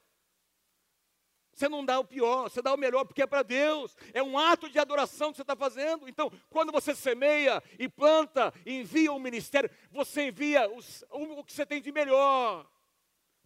você 1.53 1.67
não 1.67 1.85
dá 1.85 1.99
o 1.99 2.05
pior, 2.05 2.49
você 2.49 2.61
dá 2.61 2.73
o 2.73 2.77
melhor, 2.77 3.05
porque 3.05 3.21
é 3.21 3.27
para 3.27 3.43
Deus. 3.43 3.95
É 4.13 4.23
um 4.23 4.37
ato 4.37 4.69
de 4.69 4.79
adoração 4.79 5.31
que 5.31 5.37
você 5.37 5.41
está 5.41 5.55
fazendo. 5.55 6.07
Então, 6.07 6.31
quando 6.49 6.71
você 6.71 6.95
semeia 6.95 7.61
e 7.77 7.89
planta, 7.89 8.53
envia 8.65 9.11
um 9.11 9.19
ministério, 9.19 9.69
você 9.91 10.27
envia 10.27 10.69
os, 10.71 11.03
o 11.09 11.43
que 11.43 11.53
você 11.53 11.65
tem 11.65 11.81
de 11.81 11.91
melhor. 11.91 12.69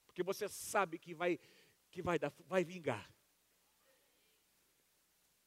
Porque 0.06 0.24
você 0.24 0.48
sabe 0.48 1.00
que 1.00 1.14
vai, 1.14 1.40
que 1.92 2.02
vai, 2.02 2.20
dar, 2.20 2.32
vai 2.48 2.64
vingar. 2.64 3.10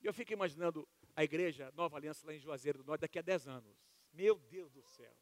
Eu 0.02 0.12
fico 0.12 0.32
imaginando 0.32 0.86
a 1.14 1.24
igreja 1.24 1.72
Nova 1.74 1.96
Aliança 1.96 2.26
lá 2.26 2.34
em 2.34 2.38
Juazeiro 2.38 2.78
do 2.78 2.84
Norte 2.84 3.02
daqui 3.02 3.18
a 3.18 3.22
10 3.22 3.48
anos. 3.48 3.76
Meu 4.12 4.38
Deus 4.50 4.72
do 4.72 4.82
céu. 4.82 5.12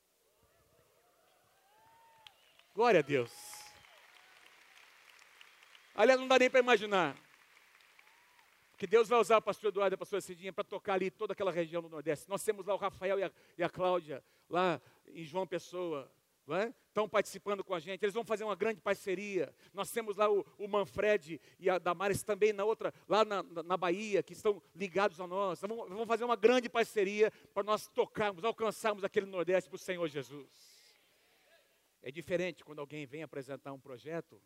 Glória 2.75 3.01
a 3.01 3.03
Deus. 3.03 3.33
Aliás, 5.94 6.20
não 6.20 6.29
dá 6.29 6.38
nem 6.38 6.51
para 6.51 6.61
imaginar 6.61 7.26
que 8.77 8.87
Deus 8.87 9.09
vai 9.09 9.19
usar 9.19 9.39
o 9.39 9.43
pastor 9.43 9.69
Eduardo 9.69 9.95
e 9.95 9.97
a 9.97 9.99
pastora 9.99 10.21
Cidinha 10.21 10.53
para 10.53 10.65
tocar 10.65 10.95
ali 10.95 11.11
toda 11.11 11.33
aquela 11.33 11.51
região 11.51 11.81
do 11.81 11.89
Nordeste. 11.89 12.29
Nós 12.29 12.45
temos 12.45 12.67
lá 12.67 12.75
o 12.75 12.79
Rafael 12.79 13.19
e 13.19 13.25
a, 13.25 13.33
e 13.59 13.62
a 13.62 13.71
Cláudia, 13.71 14.23
lá 14.49 14.81
em 15.07 15.25
João 15.25 15.47
Pessoa, 15.47 16.11
é? 16.55 16.73
estão 16.89 17.09
participando 17.09 17.65
com 17.65 17.75
a 17.75 17.81
gente, 17.81 18.03
eles 18.03 18.15
vão 18.15 18.25
fazer 18.25 18.45
uma 18.45 18.55
grande 18.55 18.81
parceria. 18.81 19.53
Nós 19.75 19.91
temos 19.91 20.17
lá 20.17 20.31
o, 20.31 20.47
o 20.59 20.69
Manfred 20.69 21.41
e 21.59 21.69
a 21.69 21.79
Damares 21.79 22.23
também 22.23 22.53
na 22.53 22.65
outra, 22.65 22.95
lá 23.09 23.25
na, 23.25 23.43
na 23.43 23.77
Bahia, 23.77 24.23
que 24.23 24.33
estão 24.33 24.62
ligados 24.75 25.21
a 25.21 25.27
nós. 25.27 25.61
Vamos, 25.61 25.89
vamos 25.89 26.07
fazer 26.07 26.25
uma 26.25 26.37
grande 26.37 26.69
parceria 26.69 27.33
para 27.53 27.65
nós 27.65 27.89
tocarmos, 27.89 28.45
alcançarmos 28.45 29.03
aquele 29.03 29.27
Nordeste 29.27 29.69
para 29.69 29.77
o 29.77 29.79
Senhor 29.79 30.07
Jesus. 30.09 30.49
É 32.01 32.11
diferente 32.12 32.65
quando 32.65 32.79
alguém 32.79 33.05
vem 33.05 33.23
apresentar 33.23 33.73
um 33.73 33.81
projeto, 33.81 34.41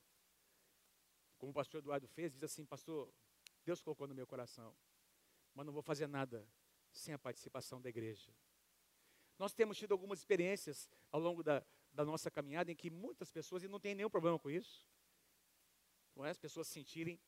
como 1.36 1.50
o 1.50 1.54
pastor 1.54 1.80
Eduardo 1.80 2.08
fez, 2.08 2.32
diz 2.32 2.42
assim, 2.42 2.64
pastor, 2.64 3.12
Deus 3.64 3.80
colocou 3.80 4.06
no 4.06 4.14
meu 4.14 4.26
coração. 4.26 4.76
Mas 5.54 5.66
não 5.66 5.72
vou 5.72 5.82
fazer 5.82 6.06
nada 6.06 6.46
sem 6.92 7.14
a 7.14 7.18
participação 7.18 7.80
da 7.80 7.88
igreja. 7.88 8.32
Nós 9.38 9.52
temos 9.52 9.78
tido 9.78 9.92
algumas 9.92 10.18
experiências 10.18 10.88
ao 11.10 11.20
longo 11.20 11.42
da, 11.42 11.64
da 11.92 12.04
nossa 12.04 12.30
caminhada 12.30 12.70
em 12.70 12.76
que 12.76 12.90
muitas 12.90 13.30
pessoas, 13.30 13.62
e 13.62 13.68
não 13.68 13.80
tem 13.80 13.94
nenhum 13.94 14.10
problema 14.10 14.38
com 14.38 14.50
isso, 14.50 14.86
não 16.14 16.24
é? 16.24 16.30
as 16.30 16.38
pessoas 16.38 16.68
sentirem 16.68 17.20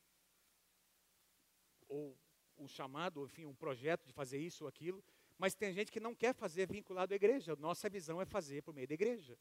ou 1.87 2.17
um 2.57 2.67
chamado, 2.67 3.25
enfim, 3.25 3.45
um 3.45 3.55
projeto 3.55 4.05
de 4.05 4.13
fazer 4.13 4.37
isso 4.37 4.63
ou 4.63 4.67
aquilo, 4.67 5.03
mas 5.37 5.55
tem 5.55 5.73
gente 5.73 5.91
que 5.91 5.99
não 5.99 6.13
quer 6.13 6.33
fazer 6.33 6.67
vinculado 6.67 7.13
à 7.13 7.15
igreja. 7.15 7.55
Nossa 7.55 7.89
visão 7.89 8.21
é 8.21 8.25
fazer 8.25 8.61
por 8.61 8.73
meio 8.73 8.87
da 8.87 8.93
igreja. 8.93 9.37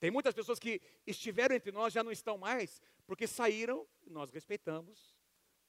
Tem 0.00 0.10
muitas 0.10 0.34
pessoas 0.34 0.58
que 0.58 0.82
estiveram 1.06 1.54
entre 1.54 1.72
nós, 1.72 1.92
já 1.92 2.02
não 2.02 2.12
estão 2.12 2.36
mais, 2.36 2.82
porque 3.06 3.26
saíram, 3.26 3.88
nós 4.06 4.30
respeitamos, 4.30 5.16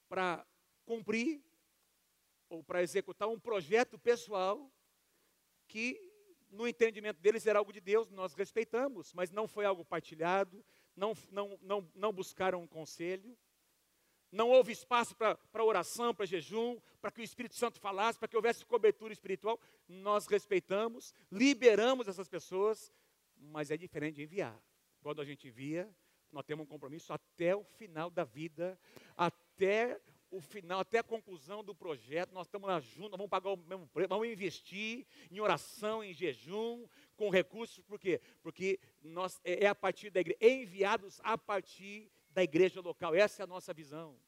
para 0.08 0.46
cumprir 0.86 1.42
ou 2.50 2.64
para 2.64 2.84
executar 2.84 3.28
um 3.28 3.40
projeto 3.40 3.98
pessoal 3.98 4.72
que, 5.68 6.00
no 6.50 6.68
entendimento 6.68 7.20
deles, 7.20 7.48
era 7.48 7.60
algo 7.60 7.74
de 7.74 7.82
Deus, 7.82 8.10
nós 8.10 8.34
respeitamos, 8.34 9.14
mas 9.14 9.32
não 9.32 9.48
foi 9.48 9.66
algo 9.66 9.84
partilhado, 9.84 10.64
não, 10.96 11.14
não, 11.32 11.60
não, 11.62 11.92
não 11.96 12.14
buscaram 12.14 12.62
um 12.62 12.68
conselho, 12.68 13.38
não 14.32 14.50
houve 14.50 14.72
espaço 14.72 15.16
para 15.16 15.64
oração, 15.64 16.14
para 16.14 16.26
jejum, 16.26 16.80
para 17.00 17.10
que 17.10 17.22
o 17.22 17.24
Espírito 17.24 17.56
Santo 17.56 17.80
falasse, 17.80 18.20
para 18.20 18.28
que 18.28 18.36
houvesse 18.36 18.66
cobertura 18.66 19.14
espiritual. 19.14 19.60
Nós 19.88 20.28
respeitamos, 20.28 21.14
liberamos 21.32 22.08
essas 22.08 22.28
pessoas, 22.28 22.92
mas 23.38 23.72
é 23.72 23.78
diferente 23.78 24.16
de 24.16 24.24
enviar. 24.24 24.62
Quando 25.02 25.22
a 25.22 25.26
gente 25.26 25.48
envia, 25.48 25.90
nós 26.32 26.44
temos 26.44 26.66
um 26.66 26.68
compromisso 26.68 27.14
até 27.14 27.56
o 27.56 27.64
final 27.64 28.10
da 28.10 28.26
vida, 28.26 28.78
até 29.56 30.02
o 30.30 30.42
final, 30.42 30.82
até 30.82 31.00
a 31.00 31.04
conclusão 31.04 31.64
do 31.64 31.74
projeto, 31.74 32.34
nós 32.34 32.48
estamos 32.48 32.68
lá 32.68 32.82
juntos, 32.82 33.12
vamos 33.12 33.30
pagar 33.30 33.52
o 33.52 33.58
mesmo 33.58 33.88
preço, 33.88 34.10
vamos 34.10 34.28
investir 34.28 35.08
em 35.32 35.40
oração, 35.40 36.04
em 36.04 36.14
jejum, 36.14 36.86
com 37.16 37.30
recursos, 37.30 37.80
por 37.86 37.98
quê? 37.98 38.20
Porque 38.44 38.78
nós, 39.02 39.40
é, 39.46 39.64
é 39.64 39.68
a 39.68 39.76
partir 39.76 40.10
da 40.10 40.20
igreja, 40.20 40.38
enviados 40.42 41.22
a 41.24 41.38
partir 41.38 42.12
da 42.32 42.44
igreja 42.44 42.82
local, 42.82 43.16
essa 43.16 43.44
é 43.44 43.46
a 43.46 43.48
nossa 43.48 43.74
visão. 43.74 44.20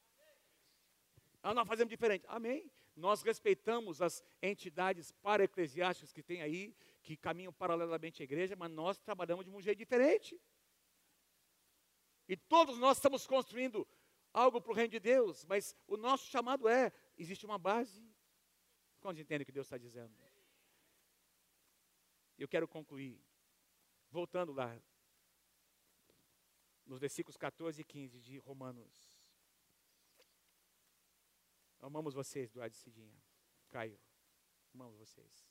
Ah, 1.44 1.54
nós 1.54 1.68
fazemos 1.68 1.90
diferente. 1.90 2.24
Amém. 2.28 2.72
Nós 2.96 3.22
respeitamos 3.22 4.02
as 4.02 4.24
entidades 4.42 5.12
para-eclesiásticas 5.12 6.14
que 6.14 6.24
tem 6.24 6.42
aí, 6.42 6.74
que 7.04 7.18
caminham 7.18 7.52
paralelamente 7.52 8.22
à 8.22 8.26
igreja, 8.26 8.56
mas 8.56 8.72
nós 8.72 8.98
trabalhamos 8.98 9.46
de 9.46 9.52
um 9.52 9.62
jeito 9.62 9.78
diferente. 9.78 10.40
E 12.28 12.36
todos 12.36 12.78
nós 12.78 12.98
estamos 12.98 13.28
construindo 13.28 13.88
algo 14.38 14.62
para 14.62 14.72
o 14.72 14.76
reino 14.76 14.92
de 14.92 15.00
Deus, 15.00 15.44
mas 15.46 15.76
o 15.88 15.98
nosso 15.98 16.26
chamado 16.28 16.70
é: 16.70 16.92
existe 17.18 17.46
uma 17.46 17.58
base. 17.58 18.08
Quando 19.00 19.20
entende 19.20 19.44
o 19.44 19.46
que 19.46 19.52
Deus 19.52 19.68
está 19.68 19.78
dizendo? 19.78 20.16
Eu 22.38 22.48
quero 22.48 22.68
concluir, 22.68 23.20
voltando 24.12 24.54
lá, 24.54 24.80
nos 26.86 27.00
versículos 27.00 27.36
14 27.36 27.82
e 27.82 27.84
15 27.84 28.20
de 28.20 28.38
Romanos. 28.38 29.26
Amamos 31.80 32.14
vocês, 32.14 32.52
Eduardo 32.52 32.76
Cidinha. 32.76 33.20
Caio, 33.70 34.00
amamos 34.74 34.98
vocês. 34.98 35.48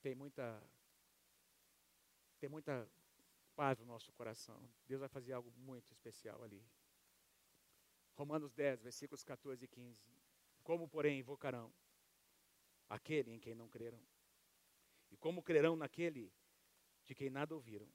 Tem 0.00 0.14
muita, 0.14 0.60
tem 2.40 2.48
muita 2.48 2.90
paz 3.52 3.78
no 3.78 3.86
nosso 3.86 4.12
coração. 4.12 4.68
Deus 4.86 5.00
vai 5.00 5.08
fazer 5.08 5.32
algo 5.32 5.50
muito 5.52 5.92
especial 5.92 6.42
ali. 6.42 6.64
Romanos 8.14 8.52
10, 8.52 8.82
versículos 8.82 9.22
14 9.24 9.64
e 9.64 9.68
15. 9.68 9.98
Como, 10.62 10.88
porém, 10.88 11.18
invocarão 11.18 11.72
aquele 12.88 13.32
em 13.32 13.38
quem 13.38 13.54
não 13.54 13.68
creram? 13.68 14.00
E 15.10 15.16
como 15.16 15.42
crerão 15.42 15.76
naquele 15.76 16.32
de 17.04 17.14
quem 17.14 17.30
nada 17.30 17.54
ouviram? 17.54 17.88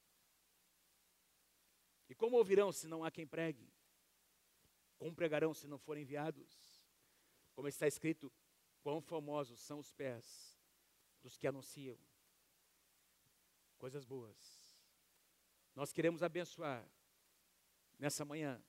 E 2.10 2.16
como 2.16 2.38
ouvirão 2.38 2.72
se 2.72 2.88
não 2.88 3.04
há 3.04 3.12
quem 3.12 3.28
pregue? 3.28 3.72
Como 4.98 5.16
pregarão 5.16 5.54
se 5.54 5.68
não 5.68 5.78
forem 5.78 6.04
enviados? 6.04 6.82
Como 7.54 7.68
está 7.68 7.88
escrito, 7.88 8.32
quão 8.82 9.02
famosos 9.02 9.60
são 9.60 9.80
os 9.80 9.92
pés 9.92 10.58
dos 11.22 11.38
que 11.38 11.48
anunciam 11.48 11.98
coisas 13.78 14.06
boas. 14.06 14.57
Nós 15.78 15.94
queremos 15.94 16.24
abençoar 16.24 16.84
nessa 18.00 18.26
manhã, 18.26 18.60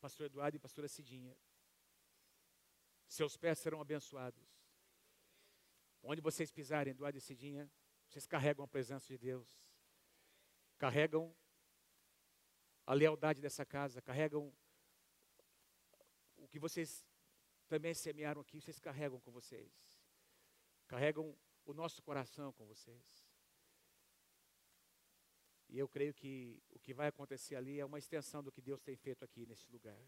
pastor 0.00 0.26
Eduardo 0.26 0.56
e 0.56 0.58
pastora 0.58 0.88
Cidinha. 0.88 1.38
Seus 3.06 3.36
pés 3.36 3.60
serão 3.60 3.80
abençoados. 3.80 4.44
Onde 6.02 6.20
vocês 6.20 6.50
pisarem, 6.50 6.90
Eduardo 6.90 7.16
e 7.16 7.20
Cidinha, 7.20 7.70
vocês 8.08 8.26
carregam 8.26 8.64
a 8.64 8.66
presença 8.66 9.06
de 9.06 9.16
Deus. 9.16 9.56
Carregam 10.78 11.32
a 12.84 12.92
lealdade 12.92 13.40
dessa 13.40 13.64
casa, 13.64 14.02
carregam 14.02 14.52
o 16.38 16.48
que 16.48 16.58
vocês 16.58 17.06
também 17.68 17.94
semearam 17.94 18.40
aqui, 18.40 18.60
vocês 18.60 18.80
carregam 18.80 19.20
com 19.20 19.30
vocês. 19.30 19.72
Carregam 20.88 21.38
o 21.64 21.72
nosso 21.72 22.02
coração 22.02 22.52
com 22.52 22.66
vocês. 22.66 23.27
E 25.68 25.78
eu 25.78 25.88
creio 25.88 26.14
que 26.14 26.62
o 26.70 26.78
que 26.78 26.94
vai 26.94 27.08
acontecer 27.08 27.54
ali 27.54 27.78
é 27.78 27.84
uma 27.84 27.98
extensão 27.98 28.42
do 28.42 28.50
que 28.50 28.60
Deus 28.60 28.80
tem 28.80 28.96
feito 28.96 29.24
aqui 29.24 29.46
nesse 29.46 29.70
lugar. 29.70 29.98